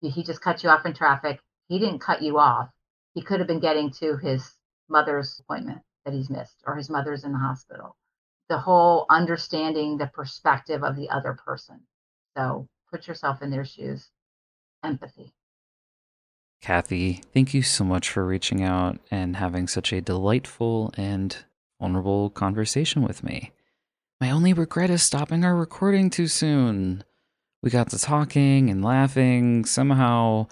[0.00, 1.40] He just cut you off in traffic.
[1.68, 2.68] He didn't cut you off.
[3.14, 4.52] He could have been getting to his
[4.88, 7.96] mother's appointment that he's missed, or his mother's in the hospital.
[8.48, 11.80] The whole understanding the perspective of the other person.
[12.36, 14.10] So put yourself in their shoes.
[14.82, 15.32] Empathy.
[16.60, 21.36] Kathy, thank you so much for reaching out and having such a delightful and
[21.80, 23.52] vulnerable conversation with me.
[24.24, 27.04] My only regret is stopping our recording too soon.
[27.62, 29.66] We got to talking and laughing.
[29.66, 30.46] Somehow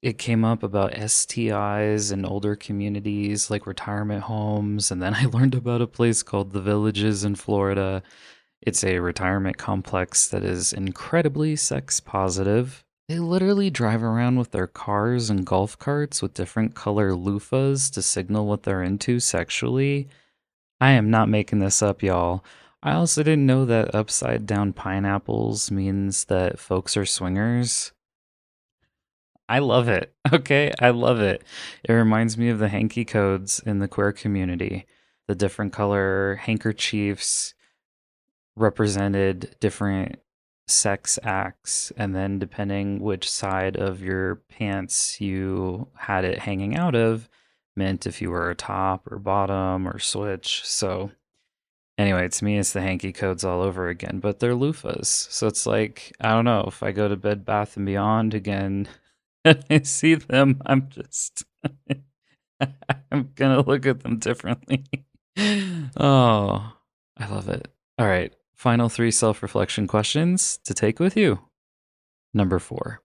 [0.00, 4.90] it came up about STIs in older communities like retirement homes.
[4.90, 8.02] And then I learned about a place called The Villages in Florida.
[8.62, 12.86] It's a retirement complex that is incredibly sex positive.
[13.10, 18.00] They literally drive around with their cars and golf carts with different color loofahs to
[18.00, 20.08] signal what they're into sexually.
[20.80, 22.42] I am not making this up, y'all.
[22.84, 27.92] I also didn't know that upside down pineapples means that folks are swingers.
[29.48, 30.12] I love it.
[30.32, 31.44] Okay, I love it.
[31.84, 34.84] It reminds me of the hanky codes in the queer community.
[35.28, 37.54] The different color handkerchiefs
[38.56, 40.16] represented different
[40.66, 46.94] sex acts, and then depending which side of your pants you had it hanging out
[46.96, 47.28] of,
[47.76, 50.62] meant if you were a top or bottom or switch.
[50.64, 51.12] So,
[51.98, 55.06] anyway, to me, it's the hanky codes all over again, but they're loofahs.
[55.06, 58.88] So it's like, I don't know, if I go to Bed Bath and Beyond again
[59.44, 61.44] and I see them, I'm just,
[63.10, 64.84] I'm gonna look at them differently.
[65.96, 66.72] oh,
[67.16, 67.68] I love it.
[67.98, 71.40] All right, final three self reflection questions to take with you.
[72.32, 73.00] Number four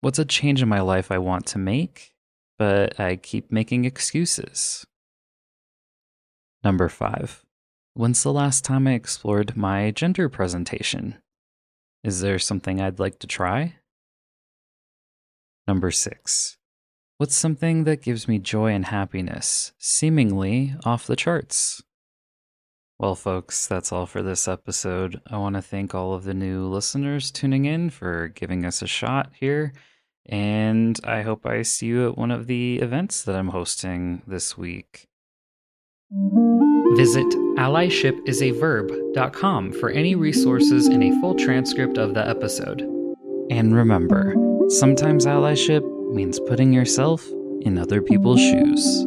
[0.00, 2.12] What's a change in my life I want to make,
[2.58, 4.86] but I keep making excuses?
[6.62, 7.43] Number five
[7.96, 11.18] When's the last time I explored my gender presentation?
[12.02, 13.76] Is there something I'd like to try?
[15.68, 16.58] Number six.
[17.18, 21.84] What's something that gives me joy and happiness, seemingly off the charts?
[22.98, 25.20] Well, folks, that's all for this episode.
[25.28, 28.88] I want to thank all of the new listeners tuning in for giving us a
[28.88, 29.72] shot here.
[30.26, 34.58] And I hope I see you at one of the events that I'm hosting this
[34.58, 35.06] week.
[36.96, 42.82] Visit allyshipisaverb.com for any resources and a full transcript of the episode.
[43.50, 44.36] And remember,
[44.68, 47.28] sometimes allyship means putting yourself
[47.62, 49.04] in other people's shoes.